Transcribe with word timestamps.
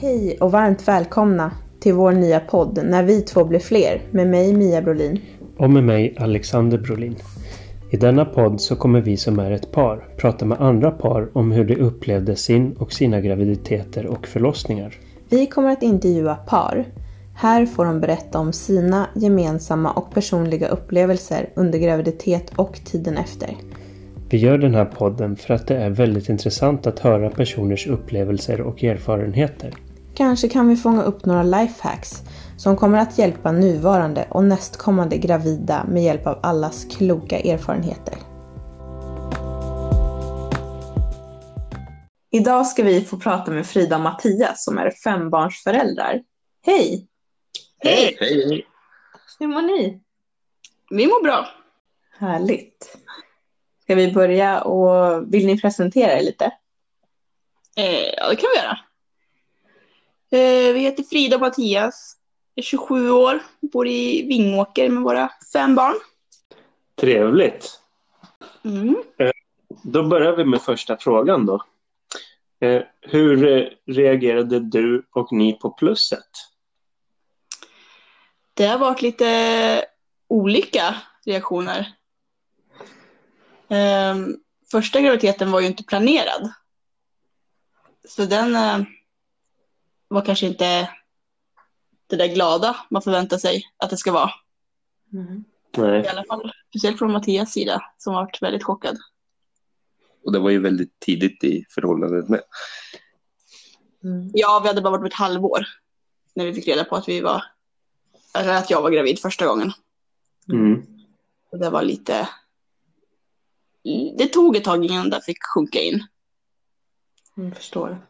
Hej 0.00 0.36
och 0.40 0.52
varmt 0.52 0.88
välkomna 0.88 1.50
till 1.80 1.94
vår 1.94 2.12
nya 2.12 2.40
podd 2.40 2.80
När 2.84 3.02
vi 3.02 3.22
två 3.22 3.44
blir 3.44 3.58
fler 3.58 4.02
med 4.10 4.26
mig 4.26 4.54
Mia 4.54 4.82
Brolin. 4.82 5.20
Och 5.56 5.70
med 5.70 5.84
mig 5.84 6.16
Alexander 6.18 6.78
Brolin. 6.78 7.16
I 7.90 7.96
denna 7.96 8.24
podd 8.24 8.60
så 8.60 8.76
kommer 8.76 9.00
vi 9.00 9.16
som 9.16 9.38
är 9.38 9.50
ett 9.50 9.72
par 9.72 10.08
prata 10.16 10.44
med 10.44 10.60
andra 10.60 10.90
par 10.90 11.28
om 11.32 11.52
hur 11.52 11.64
de 11.64 11.76
upplevde 11.76 12.36
sin 12.36 12.72
och 12.72 12.92
sina 12.92 13.20
graviditeter 13.20 14.06
och 14.06 14.26
förlossningar. 14.26 14.94
Vi 15.28 15.46
kommer 15.46 15.68
att 15.68 15.82
intervjua 15.82 16.34
par. 16.34 16.84
Här 17.34 17.66
får 17.66 17.84
de 17.84 18.00
berätta 18.00 18.38
om 18.38 18.52
sina 18.52 19.06
gemensamma 19.14 19.92
och 19.92 20.14
personliga 20.14 20.68
upplevelser 20.68 21.48
under 21.54 21.78
graviditet 21.78 22.52
och 22.56 22.80
tiden 22.84 23.16
efter. 23.16 23.56
Vi 24.30 24.38
gör 24.38 24.58
den 24.58 24.74
här 24.74 24.84
podden 24.84 25.36
för 25.36 25.54
att 25.54 25.66
det 25.66 25.76
är 25.76 25.90
väldigt 25.90 26.28
intressant 26.28 26.86
att 26.86 26.98
höra 26.98 27.30
personers 27.30 27.86
upplevelser 27.86 28.60
och 28.60 28.84
erfarenheter. 28.84 29.74
Kanske 30.18 30.48
kan 30.48 30.68
vi 30.68 30.76
fånga 30.76 31.02
upp 31.02 31.24
några 31.24 31.42
lifehacks 31.42 32.22
som 32.56 32.76
kommer 32.76 32.98
att 32.98 33.18
hjälpa 33.18 33.52
nuvarande 33.52 34.28
och 34.30 34.44
nästkommande 34.44 35.16
gravida 35.18 35.84
med 35.84 36.02
hjälp 36.02 36.26
av 36.26 36.40
allas 36.42 36.84
kloka 36.84 37.38
erfarenheter. 37.38 38.14
Idag 42.30 42.66
ska 42.66 42.82
vi 42.82 43.04
få 43.04 43.16
prata 43.16 43.50
med 43.50 43.66
Frida 43.66 43.96
och 43.96 44.02
Mattias 44.02 44.64
som 44.64 44.78
är 44.78 44.90
fembarnsföräldrar. 44.90 46.22
Hej! 46.66 47.08
Hej! 47.78 48.16
Hej! 48.20 48.66
Hur 49.38 49.46
mår 49.46 49.62
ni? 49.62 50.00
Vi 50.90 51.06
mår 51.06 51.22
bra. 51.22 51.48
Härligt. 52.18 52.96
Ska 53.82 53.94
vi 53.94 54.12
börja 54.12 54.60
och 54.60 55.24
vill 55.34 55.46
ni 55.46 55.60
presentera 55.60 56.12
er 56.18 56.22
lite? 56.22 56.44
Eh, 57.76 58.14
ja, 58.16 58.28
det 58.28 58.36
kan 58.36 58.48
vi 58.54 58.60
göra. 58.60 58.78
Eh, 60.30 60.72
vi 60.72 60.78
heter 60.78 61.02
Frida 61.02 61.36
och 61.36 61.40
Mattias. 61.40 62.16
är 62.54 62.62
27 62.62 63.10
år, 63.10 63.42
bor 63.60 63.88
i 63.88 64.22
Vingåker 64.22 64.88
med 64.88 65.02
våra 65.02 65.30
fem 65.52 65.74
barn. 65.74 65.94
Trevligt! 67.00 67.80
Mm. 68.64 68.96
Då 69.82 70.02
börjar 70.02 70.36
vi 70.36 70.44
med 70.44 70.62
första 70.62 70.96
frågan 70.96 71.46
då. 71.46 71.64
Eh, 72.60 72.82
hur 73.00 73.46
eh, 73.46 73.68
reagerade 73.86 74.60
du 74.60 75.06
och 75.10 75.32
ni 75.32 75.52
på 75.52 75.70
plusset? 75.70 76.28
Det 78.54 78.66
har 78.66 78.78
varit 78.78 79.02
lite 79.02 79.84
olika 80.28 80.96
reaktioner. 81.26 81.92
Eh, 83.68 84.16
första 84.70 85.00
graviditeten 85.00 85.50
var 85.50 85.60
ju 85.60 85.66
inte 85.66 85.84
planerad. 85.84 86.52
Så 88.08 88.24
den 88.24 88.56
eh, 88.56 88.78
var 90.08 90.24
kanske 90.24 90.46
inte 90.46 90.90
det 92.06 92.16
där 92.16 92.26
glada 92.26 92.76
man 92.90 93.02
förväntar 93.02 93.38
sig 93.38 93.62
att 93.76 93.90
det 93.90 93.96
ska 93.96 94.12
vara. 94.12 94.30
Mm. 95.12 95.44
Nej. 95.76 96.04
I 96.04 96.08
alla 96.08 96.24
fall 96.24 96.52
speciellt 96.68 96.98
från 96.98 97.12
Mattias 97.12 97.52
sida 97.52 97.82
som 97.98 98.14
varit 98.14 98.42
väldigt 98.42 98.64
chockad. 98.64 98.98
Och 100.24 100.32
det 100.32 100.38
var 100.38 100.50
ju 100.50 100.60
väldigt 100.60 101.00
tidigt 101.00 101.44
i 101.44 101.64
förhållandet 101.70 102.28
med. 102.28 102.40
Mm. 104.04 104.30
Ja, 104.34 104.60
vi 104.62 104.68
hade 104.68 104.82
bara 104.82 104.98
varit 104.98 105.12
ett 105.12 105.18
halvår 105.18 105.66
när 106.34 106.44
vi 106.46 106.54
fick 106.54 106.68
reda 106.68 106.84
på 106.84 106.96
att 106.96 107.08
vi 107.08 107.20
var, 107.20 107.44
eller 108.34 108.54
att 108.54 108.70
jag 108.70 108.82
var 108.82 108.90
gravid 108.90 109.18
första 109.18 109.46
gången. 109.46 109.72
Mm. 110.48 110.86
Och 111.50 111.58
det 111.58 111.70
var 111.70 111.82
lite, 111.82 112.28
det 114.18 114.26
tog 114.26 114.56
ett 114.56 114.64
tag 114.64 114.84
innan 114.84 115.10
det 115.10 115.22
fick 115.22 115.38
sjunka 115.54 115.80
in. 115.80 116.06
Jag 117.34 117.56
förstår. 117.56 118.06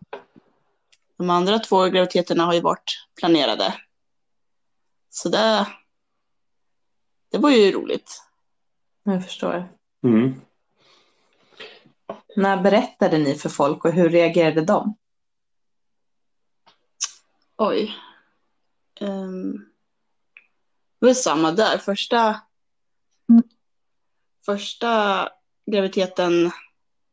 De 1.18 1.30
andra 1.30 1.58
två 1.58 1.84
graviditeterna 1.84 2.44
har 2.44 2.54
ju 2.54 2.60
varit 2.60 3.06
planerade. 3.20 3.74
Så 5.10 5.28
det, 5.28 5.66
det 7.30 7.38
var 7.38 7.50
ju 7.50 7.72
roligt. 7.72 8.22
Jag 9.02 9.24
förstår. 9.24 9.72
Mm. 10.04 10.40
När 12.36 12.62
berättade 12.62 13.18
ni 13.18 13.34
för 13.34 13.48
folk 13.48 13.84
och 13.84 13.92
hur 13.92 14.08
reagerade 14.08 14.64
de? 14.64 14.96
Oj. 17.56 17.94
Um, 19.00 19.52
det 21.00 21.06
var 21.06 21.14
samma 21.14 21.52
där. 21.52 21.78
Första, 21.78 22.40
första 24.46 25.28
graviditeten 25.70 26.50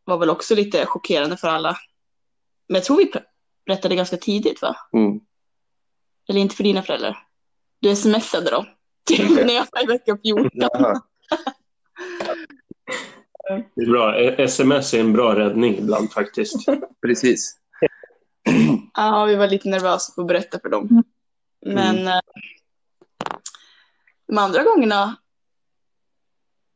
var 0.03 0.17
väl 0.17 0.29
också 0.29 0.55
lite 0.55 0.85
chockerande 0.85 1.37
för 1.37 1.47
alla. 1.47 1.77
Men 2.67 2.75
jag 2.75 2.83
tror 2.83 2.97
vi 2.97 3.11
berättade 3.65 3.95
ganska 3.95 4.17
tidigt 4.17 4.61
va? 4.61 4.75
Mm. 4.93 5.19
Eller 6.29 6.39
inte 6.39 6.55
för 6.55 6.63
dina 6.63 6.81
föräldrar. 6.81 7.17
Du 7.79 7.95
smsade 7.95 8.51
då. 8.51 8.65
När 9.29 9.53
jag 9.53 9.67
var 9.71 9.83
i 9.83 9.85
vecka 9.85 10.17
14. 10.23 10.49
Jaha. 10.53 11.01
Det 13.75 13.81
är 13.81 13.91
bra. 13.91 14.15
Sms 14.19 14.93
är 14.93 14.99
en 14.99 15.13
bra 15.13 15.35
räddning 15.35 15.77
ibland 15.77 16.11
faktiskt. 16.11 16.55
Precis. 17.01 17.57
Ja, 18.93 19.25
vi 19.25 19.35
var 19.35 19.47
lite 19.47 19.69
nervösa 19.69 20.13
för 20.13 20.21
att 20.21 20.27
berätta 20.27 20.59
för 20.59 20.69
dem. 20.69 21.03
Men 21.65 22.07
eh, 22.07 22.19
de 24.27 24.37
andra 24.37 24.63
gångerna 24.63 25.15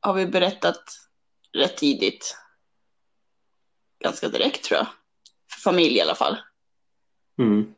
har 0.01 0.13
vi 0.13 0.25
berättat 0.25 0.83
rätt 1.53 1.78
tidigt. 1.78 2.38
Ganska 4.03 4.29
direkt 4.29 4.63
tror 4.63 4.78
jag. 4.78 4.88
För 5.53 5.61
familj 5.61 5.97
i 5.97 6.01
alla 6.01 6.16
fall. 6.16 6.38
Mm. 7.39 7.73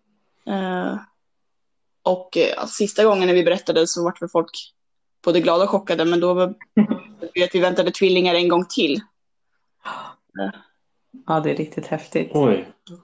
Eh, 0.46 0.98
och 2.04 2.38
eh, 2.38 2.66
sista 2.66 3.04
gången 3.06 3.28
när 3.28 3.34
vi 3.36 3.44
berättade 3.44 3.88
så 3.88 4.04
vart 4.04 4.22
väl 4.22 4.30
folk 4.30 4.50
både 5.24 5.40
glada 5.40 5.64
och 5.64 5.70
chockade, 5.70 6.06
men 6.06 6.20
då 6.20 6.34
var 6.34 6.54
vi 7.34 7.44
att 7.44 7.56
vi 7.56 7.60
väntade 7.60 7.92
tvillingar 7.92 8.36
en 8.36 8.48
gång 8.48 8.66
till. 8.70 9.00
Ja, 11.28 11.40
det 11.40 11.52
är 11.52 11.56
riktigt 11.56 11.88
häftigt. 11.88 12.32
Oj. 12.34 12.68
Ja, 12.90 12.96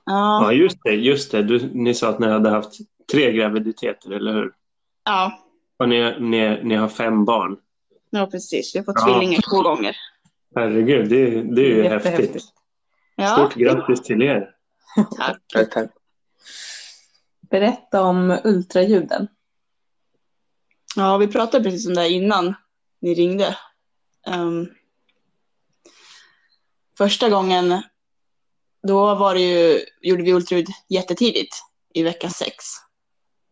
Ja, 0.43 0.51
just 0.53 0.77
det. 0.83 0.91
Just 0.91 1.31
det. 1.31 1.43
Du, 1.43 1.69
ni 1.73 1.93
sa 1.93 2.09
att 2.09 2.19
ni 2.19 2.27
hade 2.27 2.49
haft 2.49 2.71
tre 3.11 3.31
graviditeter, 3.31 4.11
eller 4.11 4.33
hur? 4.33 4.51
ja, 5.05 5.39
Och 5.79 5.89
ni, 5.89 6.19
ni, 6.19 6.63
ni 6.63 6.75
har 6.75 6.87
fem 6.87 7.25
barn. 7.25 7.57
ja 8.09 8.25
precis. 8.31 8.75
Vi 8.75 8.79
har 8.79 8.85
fått 8.85 8.95
Ja. 8.99 9.05
tvillingar 9.05 9.41
två 9.51 9.61
gånger. 9.61 9.95
Herregud, 10.55 11.09
det, 11.09 11.41
det 11.55 11.61
är 11.61 11.75
ju 11.75 11.83
häftigt. 11.83 12.43
Ja, 13.15 13.27
Stort 13.27 13.55
grattis 13.55 14.01
till 14.03 14.21
er. 14.21 14.49
tack. 15.17 15.37
Tack, 15.53 15.71
tack. 15.73 15.89
Berätta 17.49 18.01
om 18.01 18.39
ultraljuden. 18.43 19.27
Ja, 20.95 21.17
vi 21.17 21.27
pratade 21.27 21.63
precis 21.63 21.87
om 21.87 21.93
det 21.93 22.01
här 22.01 22.09
innan 22.09 22.55
ni 23.01 23.13
ringde. 23.13 23.57
Um, 24.27 24.73
första 26.97 27.29
gången, 27.29 27.81
då 28.87 29.15
var 29.15 29.33
det 29.33 29.41
ju, 29.41 29.85
gjorde 30.01 30.23
vi 30.23 30.33
ultraljud 30.33 30.67
jättetidigt 30.89 31.55
i 31.93 32.03
vecka 32.03 32.29
sex. 32.29 32.65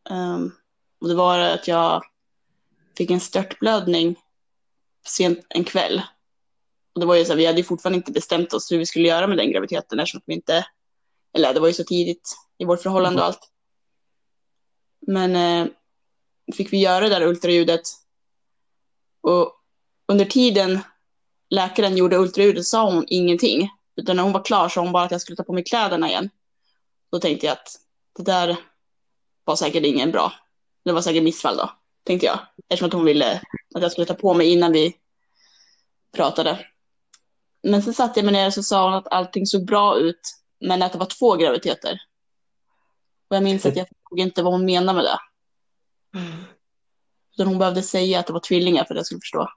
Um, 0.09 0.55
och 1.01 1.07
det 1.07 1.15
var 1.15 1.39
att 1.39 1.67
jag 1.67 2.03
fick 2.97 3.11
en 3.11 3.19
störtblödning 3.19 4.19
sent 5.07 5.45
en 5.49 5.63
kväll. 5.63 6.01
Och 6.93 6.99
det 6.99 7.05
var 7.05 7.15
ju 7.15 7.25
så 7.25 7.31
här, 7.31 7.37
vi 7.37 7.45
hade 7.45 7.57
ju 7.57 7.63
fortfarande 7.63 7.97
inte 7.97 8.11
bestämt 8.11 8.53
oss 8.53 8.71
hur 8.71 8.77
vi 8.77 8.85
skulle 8.85 9.07
göra 9.07 9.27
med 9.27 9.37
den 9.37 9.51
graviditeten 9.51 9.99
eftersom 9.99 10.21
vi 10.25 10.33
inte, 10.33 10.65
eller 11.35 11.53
det 11.53 11.59
var 11.59 11.67
ju 11.67 11.73
så 11.73 11.83
tidigt 11.83 12.35
i 12.57 12.65
vårt 12.65 12.81
förhållande 12.81 13.21
och 13.21 13.27
allt. 13.27 13.51
Men 15.07 15.35
eh, 15.35 15.71
fick 16.53 16.73
vi 16.73 16.77
göra 16.77 16.99
det 16.99 17.09
där 17.09 17.27
ultraljudet. 17.27 17.81
Och 19.21 19.51
under 20.07 20.25
tiden 20.25 20.79
läkaren 21.49 21.97
gjorde 21.97 22.17
ultraljudet 22.17 22.65
sa 22.65 22.91
hon 22.91 23.05
ingenting. 23.07 23.69
Utan 23.95 24.15
när 24.15 24.23
hon 24.23 24.31
var 24.31 24.43
klar 24.43 24.69
sa 24.69 24.81
hon 24.81 24.91
bara 24.91 25.03
att 25.03 25.11
jag 25.11 25.21
skulle 25.21 25.35
ta 25.35 25.43
på 25.43 25.53
mig 25.53 25.63
kläderna 25.63 26.09
igen. 26.09 26.29
Då 27.11 27.19
tänkte 27.19 27.45
jag 27.45 27.53
att 27.53 27.79
det 28.17 28.23
där 28.23 28.57
var 29.43 29.55
säkert 29.55 29.83
ingen 29.83 30.11
bra. 30.11 30.33
Det 30.85 30.91
var 30.91 31.01
säkert 31.01 31.23
missfall 31.23 31.57
då, 31.57 31.71
tänkte 32.03 32.25
jag. 32.25 32.39
Eftersom 32.69 32.87
att 32.87 32.93
hon 32.93 33.05
ville 33.05 33.41
att 33.75 33.81
jag 33.81 33.91
skulle 33.91 34.07
ta 34.07 34.13
på 34.13 34.33
mig 34.33 34.51
innan 34.51 34.71
vi 34.71 34.95
pratade. 36.15 36.65
Men 37.63 37.83
sen 37.83 37.93
satte 37.93 38.19
jag 38.19 38.25
mig 38.25 38.33
ner 38.33 38.47
och 38.47 38.53
så 38.53 38.63
sa 38.63 38.83
hon 38.83 38.93
att 38.93 39.07
allting 39.07 39.45
såg 39.45 39.65
bra 39.65 39.97
ut. 39.97 40.21
Men 40.59 40.81
att 40.83 40.91
det 40.93 40.97
var 40.99 41.05
två 41.05 41.35
graviditeter. 41.35 41.99
Och 43.29 43.35
jag 43.35 43.43
minns 43.43 43.65
att 43.65 43.75
jag 43.75 43.87
förstod 43.87 44.19
inte 44.19 44.43
vad 44.43 44.53
hon 44.53 44.65
menade 44.65 44.95
med 44.95 45.05
det. 45.05 45.19
Utan 47.33 47.47
hon 47.47 47.57
behövde 47.59 47.81
säga 47.83 48.19
att 48.19 48.27
det 48.27 48.33
var 48.33 48.39
tvillingar 48.39 48.83
för 48.85 48.93
att 48.93 48.97
jag 48.97 49.05
skulle 49.05 49.21
förstå. 49.21 49.47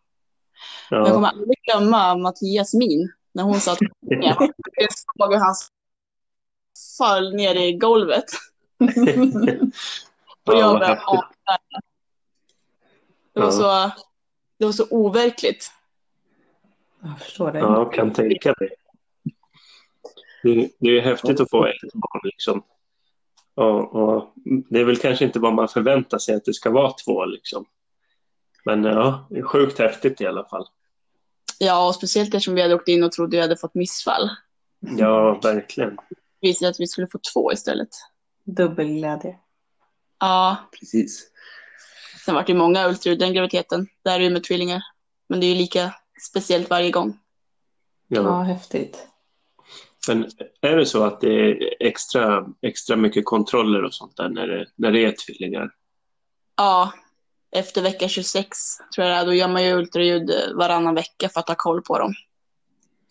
Men 0.90 0.98
jag 1.00 1.08
Ja. 1.08 1.12
kommer 1.14 1.28
aldrig 1.28 1.58
glömma 1.62 2.16
Mattias 2.16 2.74
min 2.74 3.12
när 3.32 3.42
hon 3.42 3.60
sa 3.60 3.72
att 3.72 3.78
tvillingar. 3.78 4.36
Jag 4.76 4.92
såg 4.92 5.32
hur 5.34 5.40
han 5.40 5.54
föll 6.98 7.34
ner 7.34 7.54
i 7.54 7.72
golvet. 7.72 8.24
Och 10.44 10.54
Ja, 10.54 10.58
jag 10.58 10.78
började 10.78 11.00
ana. 11.06 11.28
Det 13.32 13.40
var, 13.40 13.46
Ja. 13.46 13.50
så, 13.52 13.90
det 14.58 14.64
var 14.64 14.72
så 14.72 14.86
overkligt. 14.90 15.70
Jag 17.02 17.18
förstår 17.20 17.52
det. 17.52 17.58
Ja, 17.58 17.84
kan 17.84 18.12
tänka 18.12 18.54
mig. 18.60 18.68
Det, 20.54 20.70
det 20.80 20.88
är 20.88 20.92
ju 20.92 21.00
häftigt 21.00 21.40
att 21.40 21.50
få 21.50 21.66
ett 21.66 21.92
barn 21.92 22.20
liksom. 22.24 22.62
Och, 23.54 23.94
och 23.94 24.32
det 24.70 24.80
är 24.80 24.84
väl 24.84 24.96
kanske 24.96 25.24
inte 25.24 25.38
vad 25.38 25.54
man 25.54 25.68
förväntar 25.68 26.18
sig 26.18 26.34
att 26.34 26.44
det 26.44 26.54
ska 26.54 26.70
vara 26.70 26.92
två 26.92 27.24
liksom. 27.24 27.64
Men 28.64 28.84
ja, 28.84 29.26
det 29.30 29.38
är 29.38 29.42
sjukt 29.42 29.78
häftigt 29.78 30.20
i 30.20 30.26
alla 30.26 30.44
fall. 30.44 30.66
Ja, 31.58 31.88
och 31.88 31.94
speciellt 31.94 32.28
eftersom 32.34 32.54
vi 32.54 32.62
hade 32.62 32.74
åkt 32.74 32.88
in 32.88 33.04
och 33.04 33.12
trodde 33.12 33.36
vi 33.36 33.40
hade 33.40 33.56
fått 33.56 33.74
missfall. 33.74 34.30
Ja, 34.80 35.40
verkligen. 35.42 35.96
Det 36.40 36.48
visade 36.48 36.70
att 36.70 36.80
vi 36.80 36.86
skulle 36.86 37.06
få 37.06 37.18
två 37.34 37.52
istället. 37.52 37.88
Dubbelglädje. 38.44 39.36
Ja, 40.20 40.56
Precis. 40.80 41.30
sen 42.24 42.34
var 42.34 42.44
det 42.46 42.54
många 42.54 42.88
ultraljud 42.88 43.18
den 43.18 43.32
graviditeten. 43.34 43.86
Där 44.04 44.14
är 44.14 44.18
det 44.18 44.24
ju 44.24 44.30
med 44.30 44.44
tvillingar. 44.44 44.82
Men 45.28 45.40
det 45.40 45.46
är 45.46 45.48
ju 45.48 45.54
lika 45.54 45.94
speciellt 46.28 46.70
varje 46.70 46.90
gång. 46.90 47.18
Ja, 48.08 48.22
Ja. 48.22 48.42
häftigt. 48.42 49.06
Men 50.08 50.26
är 50.60 50.76
det 50.76 50.86
så 50.86 51.04
att 51.04 51.20
det 51.20 51.32
är 51.50 51.74
extra, 51.80 52.46
extra 52.62 52.96
mycket 52.96 53.24
kontroller 53.24 53.82
och 53.84 53.94
sånt 53.94 54.16
där 54.16 54.28
när 54.28 54.46
det, 54.46 54.66
när 54.76 54.92
det 54.92 55.04
är 55.04 55.12
tvillingar? 55.26 55.70
Ja, 56.56 56.92
efter 57.56 57.82
vecka 57.82 58.08
26 58.08 58.58
tror 58.94 59.06
jag 59.06 59.16
det 59.16 59.20
är, 59.20 59.26
då 59.26 59.34
gör 59.34 59.48
man 59.48 59.64
ju 59.64 59.72
ultraljud 59.72 60.30
varannan 60.54 60.94
vecka 60.94 61.28
för 61.28 61.40
att 61.40 61.48
ha 61.48 61.54
koll 61.58 61.82
på 61.82 61.98
dem. 61.98 62.12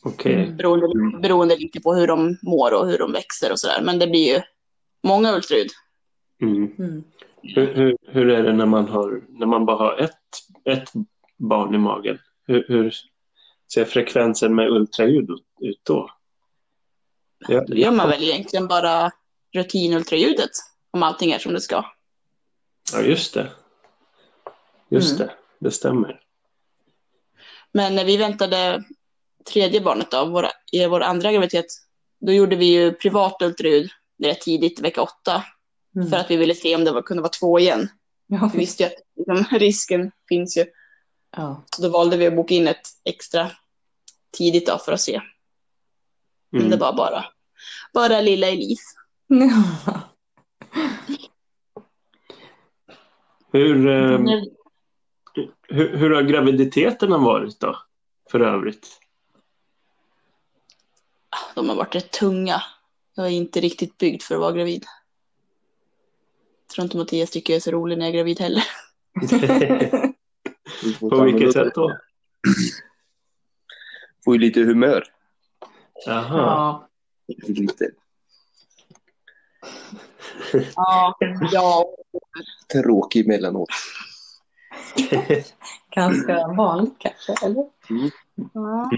Okej. 0.04 0.52
Beroende, 0.58 0.86
Mm. 0.86 1.22
beroende 1.22 1.56
lite 1.56 1.80
på 1.82 1.94
hur 1.94 2.08
de 2.08 2.38
mår 2.42 2.74
och 2.74 2.88
hur 2.88 2.98
de 2.98 3.12
växer 3.12 3.52
och 3.52 3.60
sådär. 3.60 3.82
Men 3.84 4.00
det 4.00 4.08
blir 4.08 4.36
ju 4.36 4.42
många 5.04 5.36
ultraljud. 5.36 5.70
Mm. 6.42 6.72
Mm. 6.80 7.04
Hur, 7.42 7.74
hur, 7.74 7.98
hur 8.08 8.30
är 8.30 8.44
det 8.44 8.54
när 8.54 8.66
man, 8.66 8.88
har, 8.88 9.22
när 9.30 9.48
man 9.48 9.66
bara 9.66 9.78
har 9.78 9.98
ett, 9.98 10.20
ett 10.66 10.90
barn 11.38 11.76
i 11.76 11.78
magen? 11.78 12.18
Hur, 12.48 12.66
hur 12.68 12.94
ser 13.74 13.86
frekvensen 13.86 14.56
med 14.56 14.70
ultraljud 14.70 15.30
ut 15.62 15.82
då? 15.84 16.10
Ja, 17.40 17.62
Då 17.68 17.76
gör 17.76 17.92
man 17.92 18.10
väl 18.10 18.24
egentligen 18.24 18.68
bara 18.68 19.12
rutinultraljudet 19.54 20.50
om 20.92 21.04
allting 21.04 21.32
är 21.32 21.40
som 21.40 21.54
det 21.54 21.62
ska. 21.62 21.86
ja 22.94 23.02
just 23.02 23.34
det. 23.34 23.52
Just 24.90 25.16
Mm. 25.16 25.28
det, 25.28 25.34
det 25.60 25.72
stämmer. 25.72 26.20
Men 27.72 27.96
när 27.96 28.06
vi 28.06 28.18
väntade 28.18 28.84
tredje 29.54 29.82
barnet 29.82 30.12
då, 30.12 30.26
våra, 30.26 30.50
i 30.72 30.86
vår 30.88 31.02
andra 31.02 31.32
graviditet, 31.32 31.66
då 32.20 32.32
gjorde 32.32 32.56
vi 32.56 32.66
ju 32.66 32.92
privat 32.94 33.42
ultraljud 33.42 33.90
rätt 34.24 34.42
tidigt, 34.42 34.80
vecka 34.80 35.02
åtta, 35.02 35.44
Mm. 35.96 36.10
för 36.10 36.18
att 36.18 36.32
vi 36.32 36.36
ville 36.38 36.56
se 36.56 36.76
om 36.76 36.84
det 36.84 36.92
var, 36.92 37.02
kunde 37.02 37.22
vara 37.24 37.30
två 37.32 37.60
igen. 37.60 37.90
Ja, 38.28 38.50
Vi 38.54 38.60
visste 38.60 38.84
ju 38.84 38.88
att 38.90 38.96
liksom, 39.16 39.58
risken 39.60 40.12
finns 40.30 40.58
ju. 40.58 40.66
ja. 41.38 41.64
Så 41.76 41.82
då 41.82 41.90
valde 41.90 42.18
vi 42.18 42.28
att 42.28 42.36
boka 42.36 42.54
in 42.54 42.68
ett 42.68 42.88
extra 43.06 43.52
tidigt 44.38 44.68
då 44.68 44.78
för 44.78 44.92
att 44.92 45.02
se. 45.02 45.22
Men 46.50 46.62
Mm. 46.62 46.72
det 46.72 46.78
var 46.78 46.94
bara, 46.94 47.26
bara 47.94 48.22
lilla 48.22 48.48
Elise. 48.48 48.84
Hur, 53.52 53.88
eh, 53.88 54.20
hur, 55.70 55.98
hur 55.98 56.10
har 56.10 56.22
graviditeterna 56.22 57.18
varit 57.18 57.60
då? 57.60 57.78
För 58.32 58.40
övrigt? 58.40 59.00
De 61.56 61.70
har 61.70 61.76
varit 61.76 61.96
rätt 61.96 62.12
tunga. 62.12 62.64
Jag 63.16 63.26
är 63.26 63.32
inte 63.32 63.60
riktigt 63.62 63.98
byggd 63.98 64.22
för 64.22 64.36
att 64.36 64.42
vara 64.42 64.52
gravid. 64.52 64.86
Jag 66.68 66.74
tror 66.74 66.84
inte 66.84 66.98
Mattias 66.98 67.30
tycker 67.32 67.54
jag 67.54 67.56
är 67.56 67.62
så 67.62 67.72
rolig 67.72 67.98
när 67.98 68.06
jag 68.06 68.14
är 68.14 68.18
gravid 68.18 68.40
heller. 68.40 68.64
På 71.10 71.24
vilket 71.24 71.54
sätt 71.54 71.76
då? 71.76 71.98
Får 74.26 74.34
ju 74.36 74.40
lite 74.40 74.60
humör. 74.60 75.04
Jaha. 76.06 76.38
ja. 76.38 76.88
Lite 77.48 77.92
Ja, 80.76 81.18
ja. 81.52 81.86
tråkig 82.74 83.26
emellanåt. 83.26 83.70
Ganska 85.96 86.48
vanligt 86.48 86.94
kanske, 87.00 87.46
eller? 87.46 87.66
ja. 88.54 88.90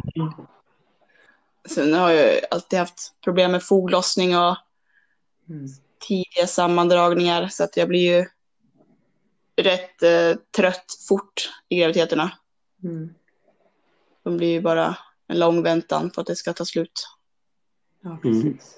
Sen 1.69 1.93
har 1.93 2.09
jag 2.11 2.39
alltid 2.51 2.79
haft 2.79 3.13
problem 3.23 3.51
med 3.51 3.63
foglossning 3.63 4.37
och 4.37 4.57
Mm. 5.49 5.65
tidiga 6.07 6.47
sammandragningar 6.47 7.47
så 7.47 7.63
att 7.63 7.77
jag 7.77 7.87
blir 7.87 8.17
ju 8.19 8.25
rätt 9.63 10.03
eh, 10.03 10.35
trött 10.55 10.85
fort 11.07 11.49
i 11.69 11.79
graviditeterna. 11.79 12.31
Mm. 12.83 13.13
De 14.23 14.37
blir 14.37 14.47
ju 14.51 14.61
bara 14.61 14.97
en 15.29 15.39
lång 15.39 15.63
väntan 15.63 16.09
på 16.09 16.21
att 16.21 16.27
det 16.27 16.35
ska 16.35 16.53
ta 16.53 16.65
slut. 16.65 17.07
Ja, 18.03 18.17
precis. 18.21 18.75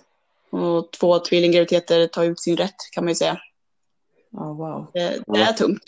Och 0.50 0.92
två 0.92 1.20
tvillinggraviditeter 1.20 2.08
tar 2.08 2.24
ut 2.24 2.40
sin 2.40 2.58
rätt 2.58 2.76
kan 2.92 3.04
man 3.04 3.12
ju 3.12 3.16
säga. 3.16 3.38
Ja, 4.32 4.54
wow. 4.54 4.92
Det, 4.94 5.24
det 5.28 5.40
är 5.40 5.54
tungt. 5.54 5.84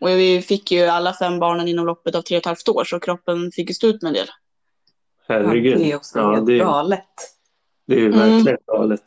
Och 0.00 0.08
vi 0.08 0.42
fick 0.42 0.72
ju 0.72 0.80
alla 0.86 1.14
fem 1.14 1.38
barnen 1.38 1.68
inom 1.68 1.86
loppet 1.86 2.14
av 2.14 2.22
tre 2.22 2.36
och 2.36 2.40
ett 2.40 2.46
halvt 2.46 2.68
år 2.68 2.84
så 2.84 3.00
kroppen 3.00 3.52
fick 3.52 3.68
ju 3.68 3.74
stå 3.74 3.86
ut 3.86 4.02
med 4.02 4.08
en 4.08 4.14
del. 4.14 4.28
Herregud. 5.28 5.78
Det 5.78 5.92
är 5.92 5.96
också 5.96 6.18
Ja, 6.18 6.34
helt 6.34 6.46
det, 6.46 6.58
galet. 6.58 7.04
det 7.86 7.94
är 7.94 7.98
ju 7.98 8.06
Mm. 8.06 8.18
verkligen 8.18 8.58
galet. 8.66 9.02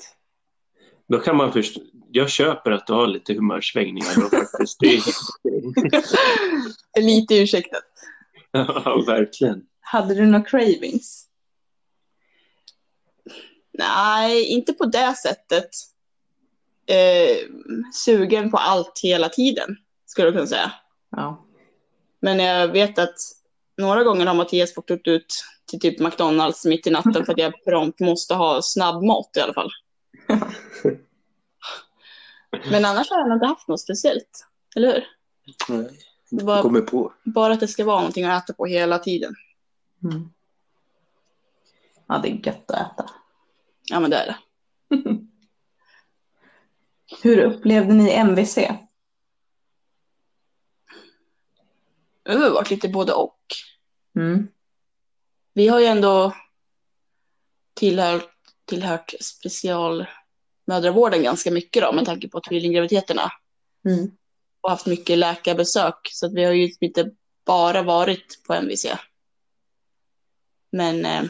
Då 1.07 1.19
kan 1.19 1.37
man 1.37 1.53
först... 1.53 1.77
Jag 2.11 2.29
köper 2.29 2.71
att 2.71 2.87
du 2.87 2.93
har 2.93 3.07
lite 3.07 3.33
humörsvängningar 3.33 4.15
då 4.15 4.29
faktiskt. 4.37 4.79
Det 4.79 4.87
är, 4.95 5.01
Lite 7.01 7.35
ursäktat. 7.35 7.83
ja, 8.51 9.03
verkligen. 9.07 9.61
Hade 9.91 10.13
du 10.13 10.25
några 10.25 10.45
cravings? 10.45 11.27
Nej, 13.73 14.43
inte 14.43 14.73
på 14.73 14.85
det 14.85 15.15
sättet. 15.23 15.69
Eh, 16.85 17.37
sugen 17.93 18.51
på 18.51 18.57
allt 18.57 18.99
hela 19.03 19.29
tiden, 19.29 19.77
skulle 20.05 20.27
jag 20.27 20.33
kunna 20.33 20.47
säga. 20.47 20.71
Ja. 21.09 21.45
Men 22.19 22.39
jag 22.39 22.67
vet 22.67 22.99
att 22.99 23.15
några 23.77 24.03
gånger 24.03 24.25
har 24.25 24.33
Mattias 24.33 24.73
fått 24.73 24.91
upp 24.91 25.07
ut 25.07 25.43
till 25.69 25.79
typ 25.79 25.99
McDonalds 25.99 26.65
mitt 26.65 26.87
i 26.87 26.89
natten 26.89 27.25
för 27.25 27.33
att 27.33 27.39
jag 27.39 27.63
prompt 27.63 27.99
måste 27.99 28.33
ha 28.33 28.61
snabbmat 28.61 29.29
i 29.37 29.39
alla 29.39 29.53
fall. 29.53 29.71
Men 32.71 32.85
annars 32.85 33.09
har 33.09 33.17
jag 33.17 33.29
nog 33.29 33.35
inte 33.35 33.47
haft 33.47 33.67
något 33.67 33.81
speciellt. 33.81 34.47
Eller 34.75 34.93
hur? 34.93 35.07
Nej, 35.67 35.99
var 36.29 36.61
kommer 36.61 36.81
på. 36.81 37.13
bara 37.23 37.53
att 37.53 37.59
det 37.59 37.67
ska 37.67 37.85
vara 37.85 37.97
någonting 37.97 38.25
att 38.25 38.43
äta 38.43 38.53
på 38.53 38.65
hela 38.65 38.99
tiden. 38.99 39.35
Mm. 40.03 40.29
Ja, 42.07 42.17
det 42.17 42.29
är 42.29 42.47
gött 42.47 42.71
att 42.71 42.91
äta. 42.91 43.09
Ja, 43.83 43.99
men 43.99 44.09
det 44.09 44.17
är 44.17 44.27
det. 44.27 44.37
Hur 47.21 47.39
upplevde 47.39 47.93
ni 47.93 48.09
MVC? 48.09 48.55
Det 52.23 52.33
har 52.33 52.49
varit 52.49 52.69
lite 52.69 52.89
både 52.89 53.13
och. 53.13 53.39
Mm. 54.15 54.47
Vi 55.53 55.67
har 55.67 55.79
ju 55.79 55.85
ändå 55.85 56.35
tillhört, 57.73 58.31
tillhört 58.65 59.13
specialmödravården 59.21 61.23
ganska 61.23 61.51
mycket 61.51 61.83
då, 61.83 61.91
med 61.91 62.05
tanke 62.05 62.29
på 62.29 62.41
tvillinggraviditeterna. 62.41 63.31
Mm. 63.85 64.11
Och 64.61 64.69
haft 64.69 64.85
mycket 64.85 65.17
läkarbesök, 65.17 66.09
så 66.11 66.25
att 66.25 66.33
vi 66.33 66.43
har 66.43 66.53
ju 66.53 66.71
inte 66.79 67.11
bara 67.45 67.83
varit 67.83 68.43
på 68.47 68.53
MVC. 68.53 68.85
Men 70.71 71.05
eh, 71.05 71.23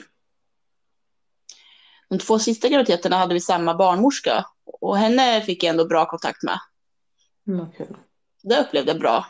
de 2.10 2.20
två 2.20 2.40
sista 2.40 2.70
graviditeterna 2.70 3.18
hade 3.18 3.34
vi 3.34 3.42
samma 3.42 3.76
barnmorska 3.76 4.46
och 4.66 4.98
henne 4.98 5.42
fick 5.42 5.64
jag 5.64 5.70
ändå 5.70 5.86
bra 5.86 6.06
kontakt 6.06 6.44
med. 6.44 6.60
Mm, 7.48 7.72
kul. 7.72 7.98
Det 8.44 8.60
upplevde 8.60 8.92
jag 8.92 9.00
bra. 9.00 9.26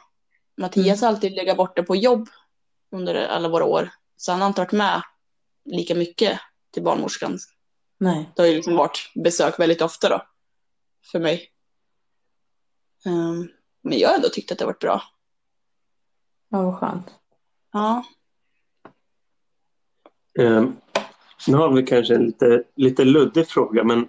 Mattias 0.58 1.02
har 1.02 1.08
alltid 1.08 1.32
legat 1.32 1.58
borta 1.58 1.84
på 1.84 1.96
jobb 1.96 2.30
under 2.92 3.16
alla 3.16 3.50
våra 3.50 3.66
år, 3.66 3.90
så 4.18 4.32
han 4.32 4.42
har 4.42 4.48
inte 4.48 4.62
varit 4.62 4.72
med 4.72 5.02
lika 5.66 5.96
mycket 5.96 6.40
till 6.72 6.84
barnmorskan. 6.84 7.40
Nej. 7.98 8.32
Det 8.36 8.42
har 8.42 8.48
ju 8.48 8.56
liksom 8.56 8.76
varit 8.76 9.12
besök 9.16 9.60
väldigt 9.60 9.82
ofta 9.82 10.10
då, 10.10 10.26
för 11.12 11.20
mig. 11.20 11.52
Ehm, 13.06 13.48
men 13.82 14.00
jag 14.00 14.10
har 14.10 14.16
ändå 14.16 14.30
tyckt 14.30 14.52
att 14.52 14.58
det 14.58 14.66
har 14.66 14.72
varit 14.72 14.80
bra. 14.80 15.04
Ja, 16.50 16.62
vad 16.62 16.80
skönt. 16.80 17.16
Ja, 17.72 18.04
Eh, 20.38 20.66
nu 21.48 21.58
har 21.58 21.72
vi 21.72 21.84
kanske 21.84 22.16
en 22.16 22.26
lite, 22.26 22.64
lite 22.76 23.06
luddig 23.06 23.48
fråga, 23.48 23.84
men 23.84 24.08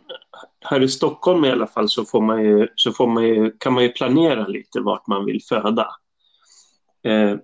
här 0.61 0.83
i 0.83 0.89
Stockholm 0.89 1.45
i 1.45 1.51
alla 1.51 1.67
fall 1.67 1.89
så, 1.89 2.05
får 2.05 2.21
man 2.21 2.45
ju, 2.45 2.69
så 2.75 2.93
får 2.93 3.07
man 3.07 3.25
ju, 3.25 3.53
kan 3.59 3.73
man 3.73 3.83
ju 3.83 3.89
planera 3.89 4.47
lite 4.47 4.81
vart 4.81 5.07
man 5.07 5.25
vill 5.25 5.43
föda. 5.49 5.89
Eh, 7.05 7.37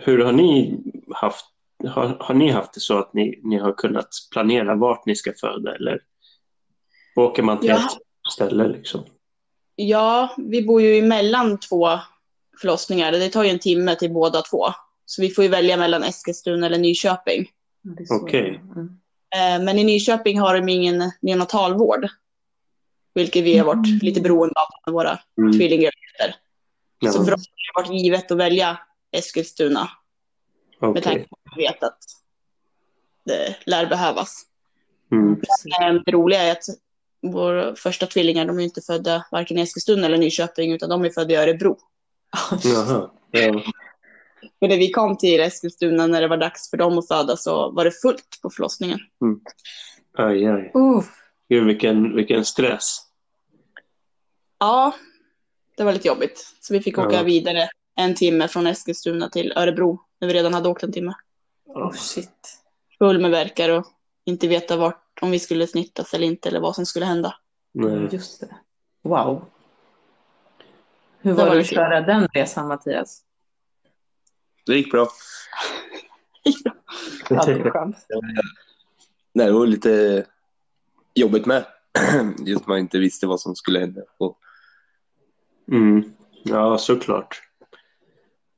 hur 0.00 0.24
har 0.24 0.32
ni 0.32 0.80
haft 1.14 1.46
har, 1.88 2.16
har 2.20 2.34
ni 2.34 2.50
haft 2.50 2.74
det 2.74 2.80
så 2.80 2.98
att 2.98 3.14
ni, 3.14 3.40
ni 3.42 3.58
har 3.58 3.72
kunnat 3.72 4.08
planera 4.32 4.74
vart 4.74 5.06
ni 5.06 5.16
ska 5.16 5.32
föda 5.40 5.74
eller 5.74 6.00
åker 7.16 7.42
man 7.42 7.60
till 7.60 7.68
Ja. 7.68 7.76
ett 7.76 8.32
ställe 8.32 8.68
liksom? 8.68 9.04
ja, 9.76 10.34
vi 10.38 10.62
bor 10.62 10.82
ju 10.82 10.98
emellan 10.98 11.60
två 11.60 11.88
förlossningar. 12.60 13.12
Det 13.12 13.28
tar 13.28 13.44
ju 13.44 13.50
en 13.50 13.58
timme 13.58 13.96
till 13.96 14.12
båda 14.12 14.42
två. 14.42 14.66
Så 15.06 15.22
vi 15.22 15.30
får 15.30 15.44
ju 15.44 15.50
välja 15.50 15.76
mellan 15.76 16.02
Eskilstuna 16.02 16.66
eller 16.66 16.78
Nyköping. 16.78 17.50
Okej. 18.10 18.60
Mm. 18.76 18.88
Eh, 19.36 19.64
Men 19.64 19.78
i 19.78 19.84
Nyköping 19.84 20.40
har 20.40 20.54
de 20.60 20.68
ingen 20.68 21.12
neonatalvård. 21.22 22.08
vilket 23.16 23.44
vi 23.44 23.58
har 23.58 23.66
varit 23.66 24.02
lite 24.02 24.20
beroende 24.20 24.54
av 24.60 24.66
med 24.86 24.92
våra 24.94 25.18
Mm. 25.38 25.52
tvillinggraviditeter. 25.52 26.34
Ja, 26.98 27.12
Så 27.12 27.24
för 27.24 27.34
oss 27.34 27.46
har 27.74 27.82
det 27.84 27.90
varit 27.90 28.02
givet 28.02 28.30
att 28.30 28.38
välja 28.38 28.78
Eskilstuna 29.12 29.88
med 30.80 30.90
okej. 30.90 31.02
tanke 31.02 31.28
på 31.28 31.36
att 31.44 31.58
vi 31.58 31.62
vet 31.62 31.82
att 31.82 31.98
det 33.24 33.56
lär 33.66 33.86
behövas. 33.86 34.42
Mm. 35.12 35.32
Eh, 35.32 36.02
Det 36.06 36.12
roliga 36.12 36.42
är 36.42 36.52
att 36.52 36.64
våra 37.32 37.74
första 37.76 38.06
tvillingar, 38.06 38.44
de 38.46 38.58
är 38.58 38.62
inte 38.62 38.80
födda 38.80 39.26
varken 39.30 39.58
i 39.58 39.60
Eskilstuna 39.60 40.06
eller 40.06 40.18
Nyköping, 40.18 40.72
utan 40.72 40.88
de 40.90 41.04
är 41.04 41.10
födda 41.10 41.34
i 41.34 41.36
Örebro. 41.36 41.78
Jaha. 42.64 43.10
Ja. 43.30 43.62
För 44.58 44.68
när 44.68 44.76
vi 44.76 44.90
kom 44.90 45.16
till 45.16 45.40
Eskilstuna 45.40 46.06
när 46.06 46.20
det 46.20 46.28
var 46.28 46.36
dags 46.36 46.70
för 46.70 46.76
dem 46.76 46.98
att 46.98 47.08
föda 47.08 47.36
så 47.36 47.70
var 47.70 47.84
det 47.84 47.90
fullt 47.90 48.38
på 48.42 48.50
förlossningen. 48.50 48.98
Aj, 50.18 50.46
aj. 50.46 50.70
Uff. 50.74 51.06
Gud, 51.48 51.66
vilken, 51.66 52.16
vilken 52.16 52.44
stress. 52.44 52.96
Ja, 54.58 54.94
det 55.76 55.84
var 55.84 55.92
lite 55.92 56.08
jobbigt. 56.08 56.54
Så 56.60 56.72
vi 56.74 56.80
fick 56.80 56.98
åka 56.98 57.16
Ja. 57.16 57.22
vidare 57.22 57.68
en 57.96 58.14
timme 58.14 58.48
från 58.48 58.66
Eskilstuna 58.66 59.28
till 59.28 59.52
Örebro 59.56 60.00
när 60.20 60.28
vi 60.28 60.34
redan 60.34 60.54
hade 60.54 60.68
åkt 60.68 60.82
en 60.82 60.92
timme. 60.92 61.14
Oh, 61.66 61.92
shit. 61.92 62.60
Full 62.98 63.20
med 63.20 63.30
verkar 63.30 63.70
och 63.70 63.86
inte 64.24 64.48
veta 64.48 64.76
vart, 64.76 65.18
om 65.20 65.30
vi 65.30 65.38
skulle 65.38 65.66
snittas 65.66 66.14
eller 66.14 66.26
inte 66.26 66.48
eller 66.48 66.60
vad 66.60 66.74
som 66.74 66.86
skulle 66.86 67.06
hända. 67.06 67.34
Nej. 67.72 68.08
Just 68.12 68.40
det. 68.40 68.56
Wow. 69.02 69.44
Hur 71.20 71.30
Det 71.30 71.36
var 71.36 71.46
var 71.46 71.54
det 71.54 71.60
att 71.60 71.66
köra 71.66 72.00
den 72.00 72.28
resan 72.28 72.68
Mattias? 72.68 73.23
Det 74.66 74.76
gick 74.76 74.90
bra. 74.90 75.08
Alltid 77.30 77.62
skönt. 77.62 77.96
Nej, 79.32 79.46
det 79.46 79.52
var 79.52 79.66
lite 79.66 80.26
jobbigt 81.14 81.46
med. 81.46 81.66
Just 82.38 82.60
att 82.62 82.66
man 82.68 82.78
inte 82.78 82.98
visste 82.98 83.26
vad 83.26 83.40
som 83.40 83.56
skulle 83.56 83.78
hända. 83.80 84.02
Och 84.18 84.38
Mm. 85.68 86.12
Ja, 86.42 86.78
såklart. 86.78 87.42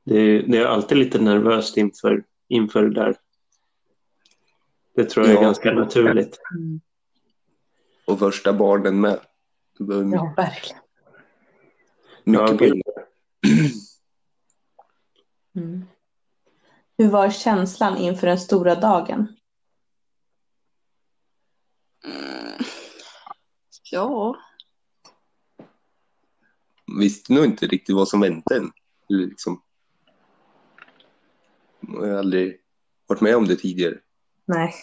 Det 0.03 0.19
är, 0.19 0.43
det 0.47 0.57
är 0.57 0.65
alltid 0.65 0.97
lite 0.97 1.19
nervöst 1.21 1.77
inför, 1.77 2.23
inför 2.47 2.83
det 2.83 2.93
där. 2.93 3.15
Det 4.95 5.05
tror 5.05 5.25
jag 5.25 5.33
är 5.35 5.37
Ja. 5.37 5.41
ganska 5.47 5.71
naturligt. 5.71 6.39
Mm. 6.51 6.81
Och 8.05 8.19
första 8.19 8.53
barnen 8.53 9.01
med. 9.01 9.19
Ja, 9.77 10.33
verkligen. 10.37 10.81
mycket 12.23 12.49
Ja, 12.49 12.57
en 12.65 12.81
gång. 12.81 12.81
Mm. 15.55 15.85
Hur 16.97 17.09
var 17.09 17.29
känslan 17.29 17.97
inför 17.97 18.27
den 18.27 18.39
stora 18.39 18.75
dagen? 18.75 19.27
Mm. 22.05 22.63
Ja, 23.91 24.35
Visste 26.99 27.33
nog 27.33 27.45
inte 27.45 27.67
riktigt 27.67 27.95
vad 27.95 28.07
som 28.07 28.19
väntade 28.19 28.59
en. 28.59 28.71
Liksom. 29.09 29.61
Jag 31.79 32.01
har 32.01 32.17
aldrig 32.17 32.61
varit 33.07 33.21
med 33.21 33.35
om 33.35 33.47
det 33.47 33.55
tidigare. 33.55 33.97
Nej. 34.45 34.73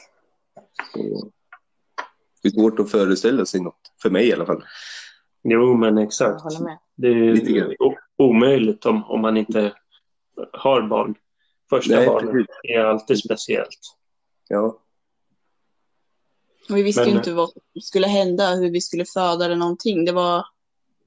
Så 0.93 1.31
det 2.43 2.49
är 2.49 2.53
svårt 2.53 2.79
att 2.79 2.91
föreställa 2.91 3.47
sig 3.47 3.61
något. 3.61 3.93
För 4.03 4.11
mig 4.11 4.29
i 4.29 4.33
alla 4.33 4.47
fall. 4.47 4.65
Jo, 5.43 5.77
men 5.77 5.97
Jag 5.97 6.07
exakt. 6.07 6.43
håller 6.43 6.61
med. 6.61 6.79
Det 6.97 7.09
är 7.09 7.77
omöjligt 8.17 8.87
om, 8.87 9.05
om 9.05 9.21
man 9.21 9.37
inte 9.37 9.77
har 10.53 10.83
barn. 10.89 11.15
Första 11.71 11.95
Nej, 11.97 12.07
barnet 12.07 12.33
precis. 12.33 12.47
är 12.63 12.79
alltid 12.81 13.19
speciellt. 13.19 13.97
Ja. 14.49 14.81
och 16.71 16.77
vi 16.77 16.83
visste 16.83 17.01
Men- 17.03 17.11
ju 17.11 17.17
inte 17.17 17.33
vad 17.33 17.51
som 17.51 17.63
skulle 17.83 18.07
hända, 18.07 18.55
hur 18.55 18.71
vi 18.71 18.81
skulle 18.81 19.05
föda 19.05 19.45
eller 19.45 19.57
någonting. 19.57 20.05
Det 20.05 20.13
var 20.13 20.47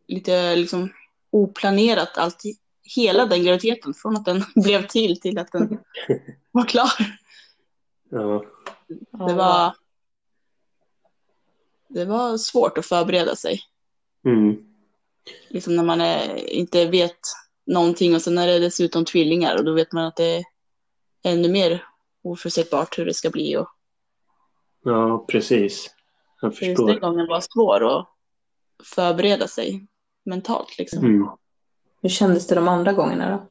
lite 0.07 0.55
liksom 0.55 0.93
oplanerat 1.29 2.17
allt, 2.17 2.43
hela 2.95 3.25
den 3.25 3.43
graviditeten, 3.43 3.93
från 3.93 4.17
att 4.17 4.25
den 4.25 4.43
blev 4.63 4.87
till 4.87 5.21
till 5.21 5.37
att 5.39 5.51
den 5.51 5.69
var 6.51 6.65
klar. 6.65 6.91
Ja. 8.09 8.45
Det 9.27 9.33
var, 9.33 9.75
det 11.87 12.05
var 12.05 12.37
svårt 12.37 12.77
att 12.77 12.85
förbereda 12.85 13.35
sig. 13.35 13.61
Mm. 14.25 14.55
Liksom 15.49 15.75
när 15.75 15.83
man 15.83 16.01
är, 16.01 16.49
inte 16.49 16.85
vet 16.85 17.19
någonting 17.67 18.15
och 18.15 18.21
sen 18.21 18.37
är 18.37 18.47
det 18.47 18.59
dessutom 18.59 19.05
tvillingar 19.05 19.55
och 19.55 19.65
då 19.65 19.73
vet 19.73 19.91
man 19.91 20.05
att 20.05 20.15
det 20.15 20.35
är 20.35 20.43
ännu 21.23 21.49
mer 21.49 21.83
oförutsägbart 22.23 22.99
hur 22.99 23.05
det 23.05 23.13
ska 23.13 23.29
bli. 23.29 23.57
Och 23.57 23.67
ja, 24.83 25.25
precis. 25.27 25.95
Jag 26.41 26.55
för 26.55 26.65
just 26.65 26.77
den 26.77 26.87
förstår. 26.87 26.99
gången 26.99 27.27
var 27.27 27.43
svår 27.53 27.99
att 27.99 28.07
förbereda 28.83 29.47
sig 29.47 29.87
mentalt. 30.25 30.77
Liksom. 30.77 30.99
Mm. 31.05 31.27
Hur 32.01 32.09
kändes 32.09 32.47
det 32.47 32.55
de 32.55 32.67
andra 32.67 32.93
gångerna 32.93 33.29
då? 33.29 33.49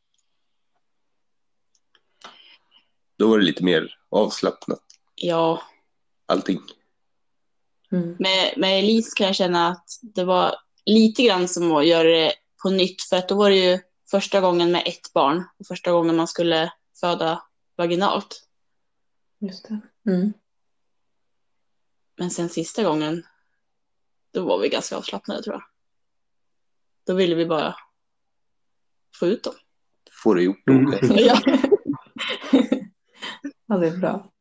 Då 3.19 3.31
var 3.31 3.39
det 3.39 3.45
lite 3.45 3.65
mer 3.65 3.99
avslappnat. 4.09 4.83
Ja, 5.15 5.63
Allting. 6.27 6.61
Mm. 7.93 8.17
med, 8.19 8.55
med 8.57 8.79
Elise 8.79 9.13
kan 9.17 9.27
jag 9.27 9.37
känna 9.37 9.69
att 9.69 9.87
det 10.03 10.25
var 10.25 10.55
lite 10.85 11.23
grann 11.23 11.49
som 11.49 11.73
att 11.73 11.87
göra 11.87 12.09
det 12.09 12.33
på 12.63 12.71
nytt 12.71 13.03
för 13.03 13.17
att 13.17 13.29
då 13.29 13.35
var 13.35 13.51
det 13.51 13.57
ju 13.57 13.79
första 14.11 14.41
gången 14.41 14.73
med 14.73 14.83
ett 14.87 15.13
barn 15.13 15.45
och 15.59 15.67
första 15.67 15.93
gången 15.93 16.17
man 16.17 16.29
skulle 16.29 16.73
föda 17.01 17.43
vaginalt. 17.77 18.49
Just 19.39 19.69
det. 19.69 19.81
Mm. 20.11 20.33
Men 22.17 22.31
sen 22.31 22.49
sista 22.49 22.85
gången, 22.85 23.27
då 24.33 24.47
var 24.47 24.59
vi 24.59 24.69
ganska 24.69 24.97
avslappnade 24.97 25.43
tror 25.43 25.55
jag. 25.55 25.65
Då 27.07 27.15
ville 27.15 27.35
vi 27.35 27.47
bara 27.47 27.77
få 29.15 29.27
ut 29.27 29.45
dem. 29.45 29.55
Får 30.23 30.35
det 30.35 30.43
gjort. 30.43 30.69
Mm. 30.69 30.93
Ja. 31.01 31.41
ja, 33.67 33.77
det 33.77 33.89
är 33.89 33.97
bra. 33.97 34.33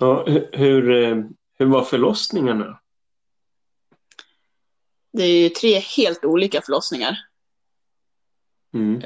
Ja, 0.00 0.24
hur, 0.26 0.50
hur, 0.52 0.90
eh, 0.90 1.24
hur 1.58 1.66
var 1.66 1.84
förlossningarna? 1.84 2.80
Det 5.18 5.24
är 5.24 5.42
ju 5.42 5.48
tre 5.48 5.78
helt 5.78 6.24
olika 6.24 6.62
förlossningar. 6.62 7.18
Mm. 8.74 9.02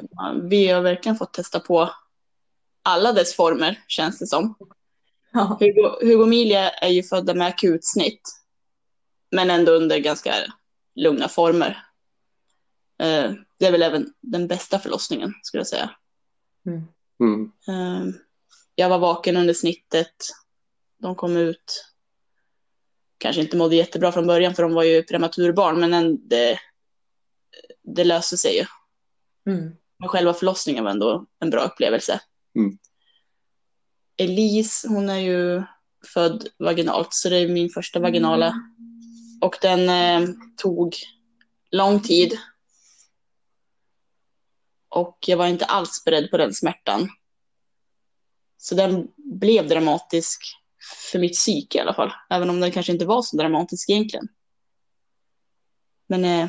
Vi 0.49 0.69
har 0.69 0.81
verkligen 0.81 1.16
fått 1.16 1.33
testa 1.33 1.61
på 1.61 1.90
alla 2.83 3.12
dess 3.12 3.37
former, 3.37 3.85
känns 3.88 4.19
det 4.19 4.26
som. 4.26 4.54
Ja. 5.33 5.57
Hugo, 5.61 5.97
Hugo 6.00 6.16
och 6.16 6.26
Emilia 6.26 6.71
är 6.71 6.88
ju 6.88 7.02
födda 7.02 7.35
med 7.35 7.47
akutsnitt, 7.47 8.21
men 9.31 9.50
ändå 9.50 9.73
under 9.73 9.99
ganska 9.99 10.35
lugna 10.95 11.28
former. 11.28 11.85
Eh, 12.99 13.33
Det 13.59 13.66
är 13.66 13.73
väl 13.73 13.83
även 13.83 14.14
den 14.21 14.47
bästa 14.49 14.78
förlossningen, 14.78 15.35
skulle 15.42 15.61
jag 15.61 15.69
säga. 15.69 15.90
Mm. 16.66 16.83
Mm. 17.21 17.52
Eh, 17.69 18.14
Jag 18.75 18.88
var 18.88 18.99
vaken 18.99 19.37
under 19.37 19.54
snittet. 19.54 20.14
De 20.99 21.14
kom 21.14 21.37
ut. 21.37 21.91
Kanske 23.23 23.43
inte 23.43 23.57
mådde 23.57 23.76
jättebra 23.76 24.12
från 24.12 24.26
början 24.26 24.55
för 24.55 24.62
de 24.62 24.75
var 24.75 24.83
ju 24.83 25.02
prematurbarn, 25.02 25.81
men 25.81 25.95
en- 25.95 26.29
det, 26.29 26.59
det 27.83 28.05
löste 28.05 28.37
sig 28.37 28.57
ju. 28.57 28.67
Mm. 29.52 29.76
Men 29.99 30.09
själva 30.09 30.35
förlossningen 30.35 30.85
var 30.85 30.91
ändå 30.91 31.26
en 31.41 31.50
bra 31.50 31.62
upplevelse. 31.62 32.21
Mm. 32.57 32.79
Elise, 34.17 34.88
hon 34.88 35.11
är 35.11 35.19
ju 35.19 35.62
född 36.07 36.49
vaginalt, 36.59 37.14
så 37.14 37.29
det 37.29 37.37
är 37.37 37.49
min 37.49 37.71
första 37.71 38.00
vaginala. 38.00 38.55
Och 39.41 39.57
den 39.62 39.88
eh, 39.88 40.29
tog 40.57 40.97
lång 41.71 42.00
tid. 42.00 42.38
Och 44.88 45.19
jag 45.26 45.37
var 45.37 45.47
inte 45.47 45.64
alls 45.64 46.05
beredd 46.05 46.31
på 46.31 46.37
den 46.37 46.55
smärtan. 46.55 47.09
Så 48.59 48.75
den 48.75 49.09
blev 49.17 49.69
dramatisk 49.69 50.62
för 51.12 51.18
mitt 51.18 51.32
psyke 51.32 51.78
i 51.78 51.80
alla 51.80 51.94
fall. 51.94 52.12
Även 52.30 52.50
om 52.50 52.60
den 52.60 52.72
kanske 52.72 52.92
inte 52.92 53.04
var 53.06 53.22
så 53.22 53.36
dramatisk 53.36 53.90
egentligen. 53.90 54.28
Men 56.06 56.24
eh, 56.24 56.48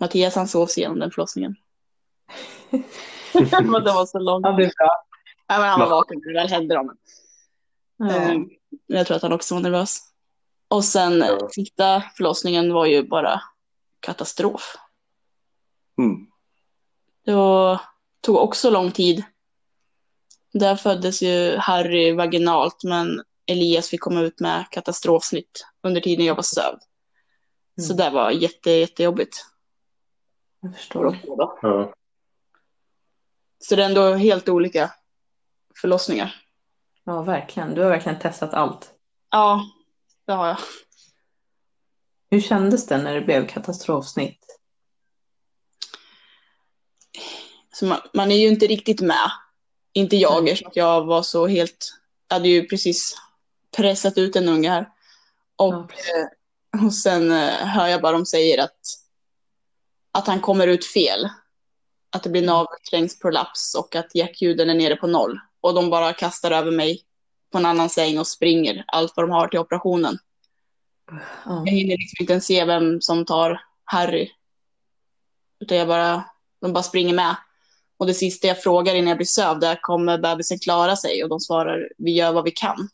Mattias 0.00 0.34
han 0.34 0.48
sov 0.48 0.66
sig 0.66 0.80
igenom 0.80 0.98
den 0.98 1.10
förlossningen. 1.10 1.56
Men 3.32 3.72
det 3.84 3.92
var 3.92 4.06
så 4.06 4.18
långt. 4.18 4.46
Ja, 4.46 4.52
det 4.52 4.62
är 4.64 4.72
bra. 4.78 5.04
Ja, 5.46 5.58
men 5.58 5.68
han 5.68 5.80
var 5.80 5.86
Va? 5.88 5.94
vaken 5.96 6.20
när 6.24 6.32
det 6.32 6.40
väl 6.40 6.48
hände. 6.48 6.74
Dem. 6.74 6.96
Ja. 7.96 8.06
Eh, 8.16 8.36
Jag 8.86 9.06
tror 9.06 9.16
att 9.16 9.22
han 9.22 9.32
också 9.32 9.54
var 9.54 9.62
nervös. 9.62 9.98
Och 10.68 10.84
sen 10.84 11.18
Ja. 11.18 11.36
ja. 11.40 11.48
sista 11.52 12.02
förlossningen 12.16 12.72
var 12.72 12.86
ju 12.86 13.02
bara 13.08 13.40
katastrof. 14.00 14.76
Mm. 15.98 16.26
Det 17.24 17.34
var, 17.34 17.80
tog 18.20 18.36
också 18.36 18.70
lång 18.70 18.90
tid. 18.92 19.24
Där 20.52 20.76
föddes 20.76 21.22
ju 21.22 21.56
Harry 21.56 22.12
vaginalt 22.12 22.84
men 22.84 23.22
Elias 23.46 23.88
fick 23.88 24.00
komma 24.00 24.20
ut 24.20 24.40
med 24.40 24.66
katastrofsnitt 24.70 25.66
under 25.82 26.00
tiden 26.00 26.26
jag 26.26 26.34
var 26.34 26.42
sövd. 26.42 26.78
Så 27.80 27.92
Mm. 27.92 27.96
det 27.96 28.10
var 28.10 28.30
jätte, 28.30 28.70
jättejobbigt. 28.70 29.36
Jag 30.60 30.76
förstår. 30.76 31.18
Ja. 31.62 31.94
Så 33.58 33.76
det 33.76 33.82
är 33.82 33.86
ändå 33.88 34.14
helt 34.14 34.48
olika 34.48 34.90
förlossningar. 35.80 36.34
Ja, 37.04 37.22
verkligen. 37.22 37.74
Du 37.74 37.82
har 37.82 37.90
verkligen 37.90 38.18
testat 38.18 38.54
allt. 38.54 38.90
Ja, 39.30 39.64
det 40.26 40.32
har 40.32 40.46
jag. 40.48 40.58
Hur 42.30 42.40
kändes 42.40 42.86
det 42.86 42.98
när 42.98 43.14
det 43.14 43.20
blev 43.20 43.46
katastrofsnitt? 43.48 44.58
Så 47.72 47.86
man, 47.86 47.98
man 48.14 48.30
är 48.30 48.36
ju 48.36 48.48
inte 48.48 48.66
riktigt 48.66 49.00
med. 49.00 49.30
Inte 49.98 50.16
jag, 50.16 50.48
eftersom 50.48 50.72
jag 50.74 51.04
var 51.04 51.22
så 51.22 51.46
helt... 51.46 51.94
Jag 52.28 52.34
hade 52.36 52.48
ju 52.48 52.66
precis 52.68 53.14
pressat 53.76 54.18
ut 54.18 54.36
en 54.36 54.48
unge 54.48 54.70
här. 54.70 54.88
Och, 55.56 55.74
Ja. 55.74 55.88
eh, 56.80 56.84
och 56.86 56.94
sen 56.94 57.32
eh, 57.32 57.50
hör 57.66 57.86
jag 57.86 58.02
bara 58.02 58.12
de 58.12 58.26
säger 58.26 58.62
att, 58.64 58.80
att 60.12 60.26
han 60.26 60.40
kommer 60.40 60.66
ut 60.66 60.86
fel. 60.86 61.28
Att 62.10 62.22
det 62.22 62.30
blir 62.30 62.46
navelsträngsprolaps 62.46 63.74
och 63.74 63.96
att 63.96 64.14
hjärtljuden 64.14 64.70
är 64.70 64.74
nere 64.74 64.96
på 64.96 65.06
noll. 65.06 65.40
Och 65.60 65.74
de 65.74 65.90
bara 65.90 66.12
kastar 66.12 66.50
över 66.50 66.70
mig 66.70 67.02
på 67.52 67.58
en 67.58 67.66
annan 67.66 67.88
säng 67.90 68.18
och 68.18 68.26
springer 68.26 68.84
allt 68.86 69.12
vad 69.16 69.24
de 69.28 69.30
har 69.30 69.48
till 69.48 69.58
operationen. 69.58 70.18
Ja. 71.44 71.62
Jag 71.66 71.72
hinner 71.72 71.96
liksom 71.96 72.16
inte 72.20 72.32
ens 72.32 72.46
se 72.46 72.64
vem 72.64 73.00
som 73.00 73.24
tar 73.24 73.60
Harry. 73.84 74.30
Utan 75.60 75.78
jag 75.78 75.88
bara, 75.88 76.24
de 76.60 76.72
bara 76.72 76.82
springer 76.82 77.14
med. 77.14 77.36
Och 77.98 78.06
det 78.06 78.14
sista 78.14 78.46
jag 78.46 78.62
frågar 78.62 78.94
innan 78.94 79.08
jag 79.08 79.16
blir 79.16 79.26
sövd 79.26 79.64
är, 79.64 79.78
kommer 79.82 80.18
bebisen 80.18 80.58
klara 80.58 80.96
sig? 80.96 81.22
Och 81.22 81.28
de 81.28 81.40
svarar, 81.40 81.88
vi 81.98 82.12
gör 82.12 82.32
vad 82.32 82.44
vi 82.44 82.50
kan. 82.50 82.88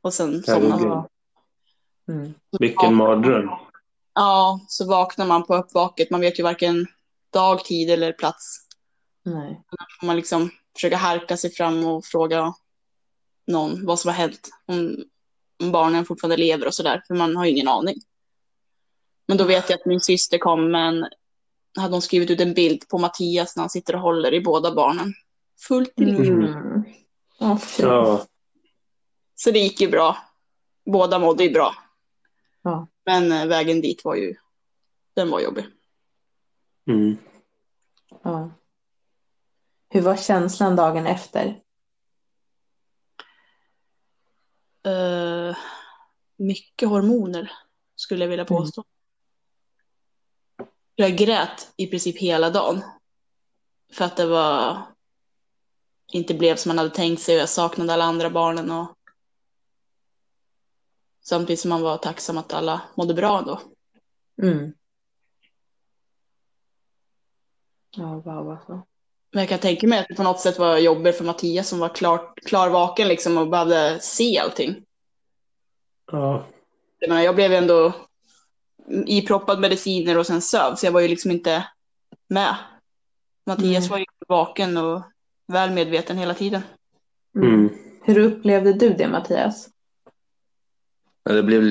Och 0.00 0.14
sen 0.14 0.42
somnar 0.42 0.78
man. 0.78 1.08
Mm. 2.08 2.34
Vilken 2.58 2.94
mardröm. 2.94 3.50
Ja, 4.14 4.60
så 4.68 4.86
vaknar 4.86 5.26
man 5.26 5.46
på 5.46 5.56
uppvaket. 5.56 6.10
Man 6.10 6.20
vet 6.20 6.38
ju 6.38 6.42
varken 6.42 6.86
dag, 7.32 7.64
tid 7.64 7.90
eller 7.90 8.12
plats. 8.12 8.58
Nej. 9.22 9.62
Får 10.00 10.06
man 10.06 10.16
liksom 10.16 10.50
försöka 10.74 10.96
harka 10.96 11.36
sig 11.36 11.50
fram 11.50 11.84
och 11.84 12.04
fråga 12.04 12.54
någon 13.46 13.86
vad 13.86 13.98
som 13.98 14.08
har 14.08 14.14
hänt. 14.14 14.48
Om, 14.66 15.04
om 15.62 15.72
barnen 15.72 16.04
fortfarande 16.04 16.36
lever 16.36 16.66
och 16.66 16.74
sådär. 16.74 17.02
För 17.06 17.14
man 17.14 17.36
har 17.36 17.44
ju 17.44 17.50
ingen 17.50 17.68
aning. 17.68 17.96
Men 19.26 19.36
då 19.36 19.44
vet 19.44 19.70
jag 19.70 19.80
att 19.80 19.86
min 19.86 20.00
syster 20.00 20.38
kom 20.38 20.70
men 20.70 21.06
hade 21.76 21.94
hon 21.94 22.02
skrivit 22.02 22.30
ut 22.30 22.40
en 22.40 22.54
bild 22.54 22.88
på 22.88 22.98
Mattias 22.98 23.56
när 23.56 23.62
han 23.62 23.70
sitter 23.70 23.94
och 23.94 24.00
håller 24.00 24.34
i 24.34 24.40
båda 24.40 24.74
barnen. 24.74 25.14
Fullt 25.66 26.00
i 26.00 26.04
liv. 26.04 26.30
Mm. 26.30 26.84
Fy. 27.58 27.82
Ja, 27.82 28.26
Så 29.34 29.50
det 29.50 29.58
gick 29.58 29.80
ju 29.80 29.88
bra. 29.88 30.16
Båda 30.84 31.18
mådde 31.18 31.44
ju 31.44 31.50
bra. 31.50 31.74
Ja. 32.62 32.86
Men 33.06 33.32
eh, 33.32 33.46
vägen 33.46 33.80
dit 33.80 34.04
var 34.04 34.14
ju, 34.14 34.34
den 35.14 35.30
var 35.30 35.40
jobbig. 35.40 35.64
mm. 36.86 37.16
Ja. 38.22 38.50
Hur 39.88 40.00
var 40.00 40.16
känslan 40.16 40.76
dagen 40.76 41.06
efter? 41.06 41.62
Eh, 44.86 45.56
mycket 46.36 46.88
hormoner 46.88 47.52
skulle 47.96 48.24
jag 48.24 48.28
vilja 48.30 48.44
påstå. 48.44 48.84
Jag 51.02 51.16
grät 51.16 51.72
i 51.76 51.86
princip 51.86 52.18
hela 52.18 52.50
dagen. 52.50 52.82
För 53.92 54.04
att 54.04 54.16
det 54.16 54.26
var 54.26 54.82
inte 56.12 56.34
blev 56.34 56.56
som 56.56 56.70
man 56.70 56.78
hade 56.78 56.90
tänkt 56.90 57.22
sig 57.22 57.34
och 57.34 57.40
jag 57.40 57.48
saknade 57.48 57.92
alla 57.92 58.04
andra 58.04 58.30
barnen. 58.30 58.70
Och... 58.70 58.96
Samtidigt 61.22 61.60
som 61.60 61.68
man 61.68 61.82
var 61.82 61.96
tacksam 61.96 62.38
att 62.38 62.52
alla 62.52 62.80
mådde 62.94 63.14
bra 63.14 63.42
då. 63.42 63.60
Mm. 64.42 64.72
Ja, 67.96 68.22
wow 68.24 68.50
alltså. 68.50 68.72
Men 69.30 69.40
jag 69.40 69.48
kan 69.48 69.58
tänka 69.58 69.86
mig 69.86 69.98
att 69.98 70.08
det 70.08 70.14
på 70.14 70.22
något 70.22 70.40
sätt 70.40 70.58
var 70.58 70.78
jobbigt 70.78 71.16
för 71.16 71.24
Mattias 71.24 71.68
som 71.68 71.78
var 71.78 71.94
klar, 71.94 72.34
klar 72.46 72.70
vaken 72.70 73.08
liksom 73.08 73.38
och 73.38 73.48
behövde 73.48 74.00
se 74.00 74.38
allting. 74.38 74.84
ja. 76.12 76.46
Jag, 76.98 77.08
menar, 77.08 77.22
jag 77.22 77.34
blev 77.34 77.52
ändå 77.52 77.92
iproppad 79.06 79.60
mediciner 79.60 80.18
och 80.18 80.26
sen 80.26 80.42
sövd, 80.42 80.78
så 80.78 80.86
jag 80.86 80.92
var 80.92 81.00
ju 81.00 81.08
liksom 81.08 81.30
inte 81.30 81.66
med. 82.28 82.56
Mattias 83.46 83.80
Nej. 83.80 83.90
var 83.90 83.98
ju 83.98 84.04
vaken 84.28 84.76
och 84.76 85.02
väl 85.46 85.70
medveten 85.70 86.18
hela 86.18 86.34
tiden. 86.34 86.62
Mm. 87.36 87.68
Hur 88.04 88.18
upplevde 88.18 88.72
du 88.72 88.88
det 88.90 89.08
Mattias? 89.08 89.68
Ja, 91.24 91.32
det 91.32 91.42
blev 91.42 91.62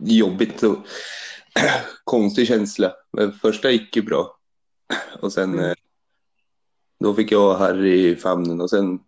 jobbigt 0.00 0.62
och 0.62 0.76
konstig 2.04 2.46
känsla. 2.48 2.92
Men 3.12 3.32
första 3.32 3.70
gick 3.70 3.96
ju 3.96 4.02
bra. 4.02 4.36
Och 5.20 5.32
sen 5.32 5.54
Mm. 5.54 5.64
eh, 5.64 5.74
då 7.00 7.14
fick 7.14 7.32
jag 7.32 7.54
Harry 7.54 8.08
i 8.08 8.16
famnen 8.16 8.60
och 8.60 8.70
sen, 8.70 8.98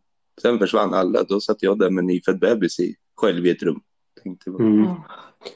sen 0.43 0.59
försvann 0.59 0.95
alla. 0.95 1.23
Då 1.23 1.41
satt 1.41 1.63
jag 1.63 1.79
där 1.79 1.91
med 1.91 2.03
en 2.03 2.07
nyfödd 2.07 2.39
bebis 2.39 2.81
i, 2.81 2.95
själv 3.17 3.47
i 3.47 3.51
ett 3.51 3.63
rum. 3.63 3.81
Tänkte, 4.23 4.51
bara, 4.51 4.63
Mm. 4.63 4.95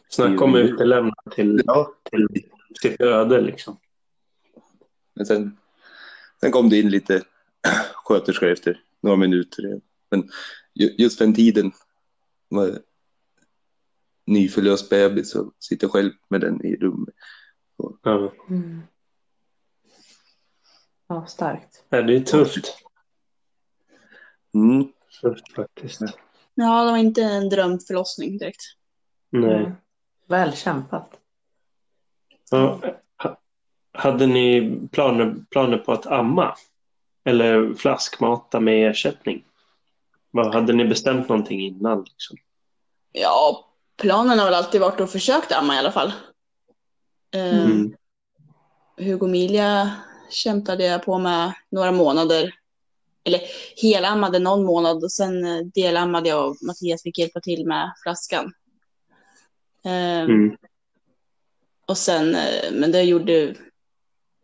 Snacka 0.08 0.44
om 0.44 0.54
utelämnad 0.56 1.14
till, 1.34 1.62
ja, 1.66 1.94
till 2.10 2.26
sitt 2.82 3.00
öde 3.00 3.40
liksom. 3.40 3.76
men 5.14 5.26
sen, 5.26 5.56
sen 6.40 6.50
kom 6.52 6.68
det 6.68 6.80
in 6.80 6.90
lite 6.90 7.22
sköterskor 7.94 8.48
efter 8.48 8.80
några 9.00 9.16
minuter. 9.16 9.80
Men 10.10 10.28
ju- 10.74 10.94
just 10.98 11.18
den 11.18 11.34
tiden 11.34 11.72
var 12.48 12.78
nyförlöst 14.26 14.90
bebis 14.90 15.34
och 15.34 15.52
sitter 15.58 15.88
själv 15.88 16.12
med 16.28 16.40
den 16.40 16.64
i 16.66 16.76
rummet. 16.76 17.14
Ja. 18.02 18.32
Mm. 18.48 18.80
Ja, 21.08 21.26
starkt. 21.26 21.84
Ja, 21.88 22.02
det 22.02 22.16
är 22.16 22.20
tufft. 22.20 22.74
Mm. 24.54 24.88
Tufft 25.20 25.52
faktiskt. 25.52 26.00
Ja, 26.58 26.84
det 26.84 26.90
var 26.90 26.98
inte 26.98 27.22
en 27.22 27.48
drömförlossning 27.48 28.38
direkt. 28.38 28.62
Nej. 29.30 29.54
Mm. 29.56 29.72
Väl 30.28 30.56
kämpat. 30.56 31.10
Ja. 32.50 32.80
ha- 33.22 33.36
Hade 33.92 34.26
ni 34.26 34.78
planer, 34.92 35.34
planer 35.50 35.78
på 35.78 35.92
att 35.92 36.06
amma? 36.06 36.56
Eller 37.24 37.74
flaskmata 37.74 38.60
med 38.60 38.90
ersättning? 38.90 39.44
Vad, 40.30 40.54
hade 40.54 40.72
ni 40.72 40.84
bestämt 40.84 41.28
någonting 41.28 41.60
innan? 41.60 42.04
Liksom? 42.04 42.36
Ja, 43.12 43.66
planen 43.96 44.38
har 44.38 44.44
väl 44.46 44.54
alltid 44.54 44.80
varit 44.80 45.00
att 45.00 45.12
försöka 45.12 45.56
amma 45.56 45.74
i 45.74 45.78
alla 45.78 45.92
fall. 45.92 46.12
Eh, 47.34 47.64
Mm. 47.64 47.94
Hugo 48.98 49.26
Emilia 49.26 49.90
kämpade 50.30 50.84
jag 50.84 51.04
på 51.04 51.18
med 51.18 51.52
några 51.70 51.92
månader. 51.92 52.54
Eller 53.26 53.40
helammade 53.82 54.38
någon 54.38 54.64
månad 54.64 55.04
och 55.04 55.12
sen 55.12 55.44
eh, 55.46 55.64
delammade 55.64 56.28
jag 56.28 56.50
och 56.50 56.56
Mattias 56.62 57.02
fick 57.02 57.18
hjälpa 57.18 57.40
till 57.40 57.66
med 57.66 57.92
flaskan. 58.02 58.52
Eh, 59.84 60.20
Mm. 60.22 60.56
Och 61.88 61.98
sen, 61.98 62.34
eh, 62.34 62.72
men 62.72 62.92
det 62.92 63.02
gjorde, 63.02 63.54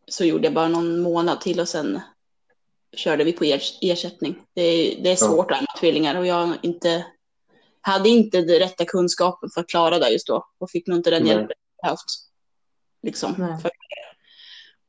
så 0.09 0.25
gjorde 0.25 0.45
jag 0.47 0.55
bara 0.55 0.69
någon 0.69 1.01
månad 1.01 1.41
till 1.41 1.61
och 1.61 1.69
sen 1.69 2.01
körde 2.97 3.25
vi 3.25 3.33
på 3.33 3.45
ers- 3.45 3.79
ersättning. 3.81 4.37
Det 4.55 4.63
är, 4.63 5.03
det 5.03 5.11
är 5.11 5.17
svårt 5.17 5.51
att 5.51 5.59
amma 5.59 5.79
tvillingar 5.81 6.15
och 6.15 6.27
jag 6.27 6.53
inte, 6.63 7.07
hade 7.81 8.09
inte 8.09 8.41
den 8.41 8.59
rätta 8.59 8.85
kunskapen 8.85 9.51
för 9.55 9.61
att 9.61 9.69
klara 9.69 9.99
det 9.99 10.11
just 10.11 10.27
då 10.27 10.47
och 10.59 10.71
fick 10.71 10.87
nog 10.87 10.99
inte 10.99 11.11
den 11.11 11.23
Nej. 11.23 11.33
hjälpen 11.33 11.57
jag 11.77 11.85
behövt. 11.87 12.05
Liksom. 13.03 13.59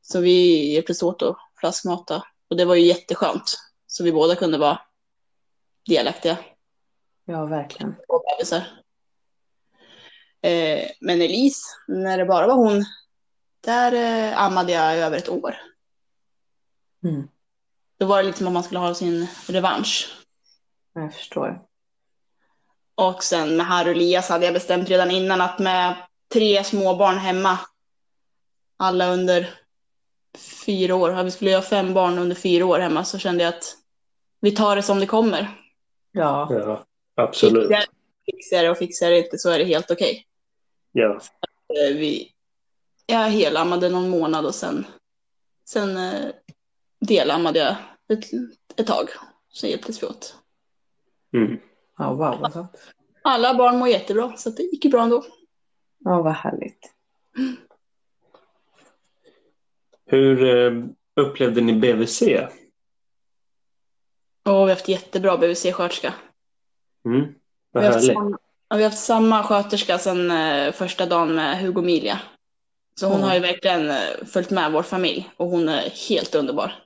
Så 0.02 0.20
vi 0.20 0.72
hjälptes 0.72 1.02
åt 1.02 1.22
att 1.22 1.36
flaskmata 1.60 2.22
och 2.50 2.56
det 2.56 2.64
var 2.64 2.74
ju 2.74 2.86
jätteskönt. 2.86 3.54
Så 3.96 4.04
vi 4.04 4.12
båda 4.12 4.36
kunde 4.36 4.58
vara 4.58 4.80
delaktiga 5.86 6.36
Ja, 7.24 7.46
verkligen. 7.46 7.94
och 8.08 8.24
bebisar. 8.24 8.62
Eh, 10.42 10.90
men 11.00 11.22
Elise, 11.22 11.64
när 11.88 12.18
det 12.18 12.24
bara 12.24 12.46
var 12.46 12.54
hon, 12.54 12.84
där 13.60 13.92
eh, 13.92 14.42
ammade 14.42 14.72
jag 14.72 14.96
i 14.96 15.00
över 15.00 15.18
ett 15.18 15.28
år. 15.28 15.56
Mm. 17.04 17.28
Då 17.98 18.06
var 18.06 18.16
det 18.16 18.22
liksom 18.22 18.46
om 18.46 18.52
man 18.52 18.64
skulle 18.64 18.80
ha 18.80 18.94
sin 18.94 19.26
revansch. 19.46 20.16
Jag 20.94 21.14
förstår. 21.14 21.62
Och 22.94 23.24
sen 23.24 23.56
med 23.56 23.66
Harry 23.66 23.90
och 23.90 23.96
Elias 23.96 24.28
hade 24.28 24.44
jag 24.44 24.54
bestämt 24.54 24.88
redan 24.88 25.10
innan 25.10 25.40
att 25.40 25.58
med 25.58 25.96
tre 26.32 26.64
småbarn 26.64 27.18
hemma, 27.18 27.58
alla 28.76 29.06
under 29.12 29.54
fyra 30.66 30.94
år, 30.94 31.22
vi 31.22 31.30
skulle 31.30 31.54
ha 31.54 31.62
fem 31.62 31.94
barn 31.94 32.18
under 32.18 32.36
fyra 32.36 32.66
år 32.66 32.78
hemma, 32.78 33.04
så 33.04 33.18
kände 33.18 33.44
jag 33.44 33.54
att 33.54 33.83
vi 34.44 34.50
tar 34.50 34.76
det 34.76 34.82
som 34.82 35.00
det 35.00 35.06
kommer. 35.06 35.60
Ja, 36.12 36.48
Ja, 36.50 36.84
absolut. 37.14 37.68
Fixar- 37.70 37.86
Fixar 38.26 38.62
det 38.62 38.70
och 38.70 38.78
fixar 38.78 39.10
det 39.10 39.18
inte 39.18 39.38
så 39.38 39.50
är 39.50 39.58
det 39.58 39.64
helt 39.64 39.90
okej. 39.90 40.26
Ja. 40.92 41.12
Eh, 41.68 41.96
vi, 41.96 42.32
jag 43.06 43.18
helammade 43.30 43.88
någon 43.88 44.08
månad 44.08 44.46
och 44.46 44.54
sen, 44.54 44.86
sen 45.64 45.96
eh, 45.96 46.30
delammade 47.00 47.58
jag 47.58 47.76
ett, 48.18 48.24
ett 48.76 48.86
tag. 48.86 49.08
Så 49.48 49.66
hjälptes 49.66 50.02
vi 50.02 50.06
åt. 50.06 50.36
Mm. 51.34 51.58
ja 51.98 52.12
wow 52.14 52.44
alltså. 52.44 52.66
Alla 53.22 53.54
barn 53.54 53.78
mår 53.78 53.88
jättebra, 53.88 54.36
så 54.36 54.50
det 54.50 54.62
gick 54.62 54.84
ju 54.84 54.90
bra 54.90 55.02
ändå. 55.02 55.24
Ja, 55.98 56.22
vad 56.22 56.32
härligt. 56.32 56.92
Hur 60.06 60.44
eh, 60.44 60.84
upplevde 61.16 61.60
ni 61.60 61.72
BVC? 61.72 62.22
Och 64.44 64.52
vi 64.52 64.58
har 64.58 64.68
haft 64.68 64.88
jättebra 64.88 65.36
BVC-sköterska. 65.36 66.14
Mm. 67.04 67.34
Vad 67.72 67.82
Vi 67.82 67.86
har, 67.86 67.94
haft 67.94 68.06
samma, 68.06 68.38
ja, 68.68 68.76
vi 68.76 68.82
har 68.82 68.90
haft 68.90 69.04
samma 69.04 69.42
sköterska 69.42 69.98
sedan 69.98 70.30
eh, 70.30 70.72
första 70.72 71.06
dagen 71.06 71.34
med 71.34 71.58
Hugo 71.60 71.82
Milia. 71.82 72.20
Så 73.00 73.06
hon 73.06 73.16
Mm. 73.16 73.28
har 73.28 73.34
ju 73.34 73.40
verkligen 73.40 73.90
eh, 73.90 74.24
följt 74.26 74.50
med 74.50 74.72
vår 74.72 74.82
familj 74.82 75.30
och 75.36 75.48
hon 75.48 75.68
är 75.68 76.08
helt 76.08 76.34
underbar. 76.34 76.84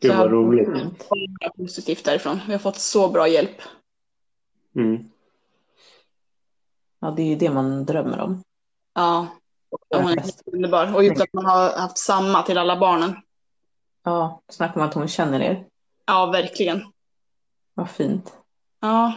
Gud 0.00 0.16
vad 0.16 0.30
roligt. 0.30 0.68
Bara 1.40 1.50
positivt 1.56 2.04
därifrån. 2.04 2.40
Vi 2.46 2.52
har 2.52 2.58
fått 2.58 2.76
så 2.76 3.08
bra 3.08 3.28
hjälp. 3.28 3.62
Mm. 4.76 5.10
Ja, 7.00 7.10
det 7.10 7.22
är 7.22 7.26
ju 7.26 7.36
det 7.36 7.50
man 7.50 7.84
drömmer 7.84 8.20
om. 8.20 8.42
Ja, 8.94 9.26
och 9.70 9.98
hon 9.98 10.10
är 10.12 10.20
helt 10.20 10.42
underbar. 10.52 10.94
Och 10.94 11.04
just 11.04 11.22
att 11.22 11.32
man 11.32 11.44
har 11.44 11.78
haft 11.78 11.98
samma 11.98 12.42
till 12.42 12.58
alla 12.58 12.76
barnen. 12.76 13.16
Ja, 14.04 14.40
snacka 14.48 14.80
om 14.80 14.86
att 14.86 14.94
hon 14.94 15.08
känner 15.08 15.40
er. 15.40 15.66
Ja, 16.06 16.26
verkligen. 16.26 16.92
Vad 17.74 17.90
fint. 17.90 18.32
Ja, 18.80 19.12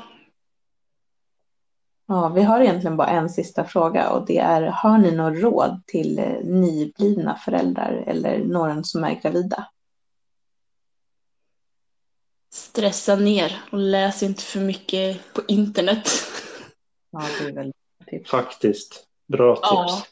Ja, 2.12 2.30
vi 2.30 2.42
har 2.42 2.62
egentligen 2.62 2.98
bara 2.98 3.08
en 3.08 3.30
sista 3.30 3.66
fråga 3.66 4.10
och 4.10 4.26
det 4.26 4.38
är, 4.38 4.62
har 4.62 4.98
ni 4.98 5.12
något 5.12 5.40
råd 5.40 5.82
till 5.86 6.20
eh, 6.20 6.40
nyblivna 6.44 7.36
föräldrar 7.36 8.04
eller 8.08 8.38
någon 8.38 8.84
som 8.84 9.04
är 9.04 9.22
gravida? 9.22 9.68
stressa 12.52 13.16
ner 13.16 13.64
och 13.72 13.78
läs 13.78 14.24
inte 14.24 14.44
för 14.44 14.60
mycket 14.60 15.34
på 15.34 15.42
internet. 15.48 16.10
Ja, 17.12 17.26
det 17.40 17.50
är 17.50 17.54
väl 17.54 17.74
tips. 18.06 18.30
Faktiskt. 18.30 19.08
Bra 19.28 19.56
tips. 19.56 19.68
Ja. 19.72 20.04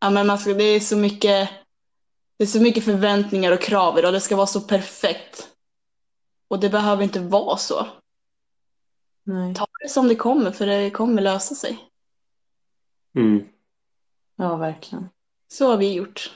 Ja, 0.00 0.10
men 0.10 0.26
man 0.26 0.38
ska, 0.38 0.54
det 0.54 0.64
är 0.64 0.80
så 0.80 0.96
mycket 0.96 1.48
det 2.36 2.44
är 2.44 2.48
så 2.48 2.60
mycket 2.60 2.84
förväntningar 2.84 3.52
och 3.52 3.60
krav 3.60 3.98
idag. 3.98 4.12
Det 4.12 4.20
ska 4.20 4.36
vara 4.36 4.46
så 4.46 4.60
perfekt. 4.60 5.47
Och 6.48 6.60
det 6.60 6.68
behöver 6.70 7.02
inte 7.02 7.20
vara 7.20 7.56
så. 7.56 7.86
Nej. 9.24 9.54
Ta 9.54 9.66
det 9.82 9.88
som 9.88 10.08
det 10.08 10.14
kommer, 10.14 10.50
för 10.50 10.66
det 10.66 10.90
kommer 10.90 11.22
lösa 11.22 11.54
sig. 11.54 11.78
Mm. 13.16 13.44
Ja, 14.36 14.56
verkligen. 14.56 15.08
Så 15.48 15.70
har 15.70 15.76
vi 15.76 15.92
gjort. 15.92 16.30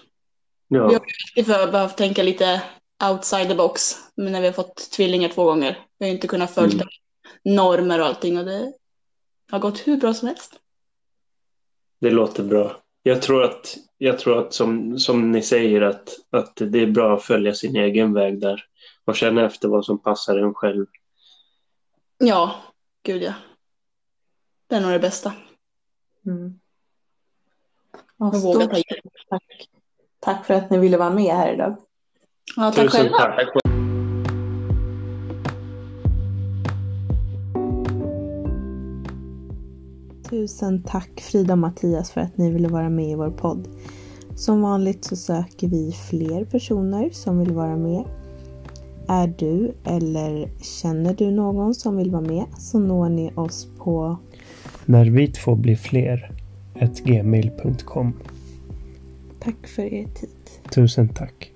Ja. 0.68 0.88
Vi 0.88 0.94
har 0.94 1.44
för- 1.44 1.72
behövt 1.72 1.96
tänka 1.96 2.22
lite 2.22 2.62
outside 3.10 3.48
the 3.48 3.54
box. 3.54 3.96
Men 4.14 4.32
när 4.32 4.40
vi 4.40 4.46
har 4.46 4.52
fått 4.54 4.90
tvillingar 4.90 5.28
två 5.28 5.44
gånger. 5.44 5.86
Vi 5.98 6.06
har 6.06 6.12
inte 6.14 6.28
kunnat 6.28 6.50
följa 6.54 6.74
Mm. 7.44 7.56
normer 7.56 8.00
och 8.00 8.06
allting. 8.06 8.38
Och 8.38 8.44
det 8.44 8.72
har 9.50 9.58
gått 9.58 9.86
hur 9.86 9.96
bra 9.96 10.14
som 10.14 10.28
helst. 10.28 10.54
Det 12.00 12.10
låter 12.10 12.42
bra. 12.44 12.76
Jag 13.02 13.22
tror 13.22 13.44
att, 13.44 13.76
jag 13.98 14.18
tror 14.18 14.38
att 14.38 14.54
som, 14.54 14.98
som 14.98 15.32
ni 15.32 15.42
säger 15.42 15.80
att, 15.80 16.08
att 16.30 16.56
det 16.56 16.78
är 16.82 16.86
bra 16.86 17.16
att 17.16 17.22
följa 17.22 17.54
sin 17.54 17.76
egen 17.76 18.12
väg 18.14 18.40
där 18.40 18.64
och 19.04 19.16
känna 19.16 19.46
efter 19.46 19.68
vad 19.68 19.84
som 19.84 19.98
passar 19.98 20.38
en 20.38 20.54
själv. 20.54 20.86
Ja, 22.18 22.54
gud 23.02 23.22
ja. 23.22 23.34
Det 24.66 24.76
är 24.76 24.80
nog 24.80 24.90
det 24.90 24.98
bästa. 24.98 25.32
Mm. 26.26 26.60
Och 28.18 28.34
våga 28.34 28.60
stort 28.60 28.70
ta 28.70 28.76
hjälp. 28.76 29.04
tack. 29.28 29.68
Tack 30.20 30.46
för 30.46 30.54
att 30.54 30.70
ni 30.70 30.78
ville 30.78 30.96
vara 30.96 31.10
med 31.10 31.34
här 31.34 31.54
idag. 31.54 31.76
Ja, 32.56 32.72
tack 32.72 32.84
Tusen 32.84 33.00
själva. 33.00 33.18
tack. 33.18 33.48
Tusen 40.30 40.82
tack 40.82 41.20
Frida 41.20 41.52
och 41.52 41.58
Mattias 41.58 42.10
för 42.10 42.20
att 42.20 42.36
ni 42.38 42.52
ville 42.52 42.68
vara 42.68 42.90
med 42.90 43.10
i 43.10 43.14
vår 43.14 43.30
podd. 43.30 43.68
Som 44.36 44.62
vanligt 44.62 45.04
så 45.04 45.16
söker 45.16 45.68
vi 45.68 45.92
fler 46.10 46.44
personer 46.44 47.10
som 47.10 47.38
vill 47.38 47.52
vara 47.52 47.76
med. 47.76 48.21
Är 49.12 49.34
du 49.38 49.74
eller 49.84 50.48
känner 50.60 51.14
du 51.14 51.30
någon 51.30 51.74
som 51.74 51.96
vill 51.96 52.10
vara 52.10 52.22
med 52.22 52.44
så 52.58 52.78
når 52.78 53.08
ni 53.08 53.32
oss 53.34 53.68
på 53.78 54.16
När 54.86 55.06
vi 55.06 55.28
två 55.28 55.54
blir 55.54 55.76
fler. 55.76 56.32
Gmail.com. 57.04 58.12
Tack 59.40 59.66
för 59.66 59.82
er 59.82 60.04
tid. 60.04 60.28
Tusen 60.74 61.08
tack. 61.08 61.51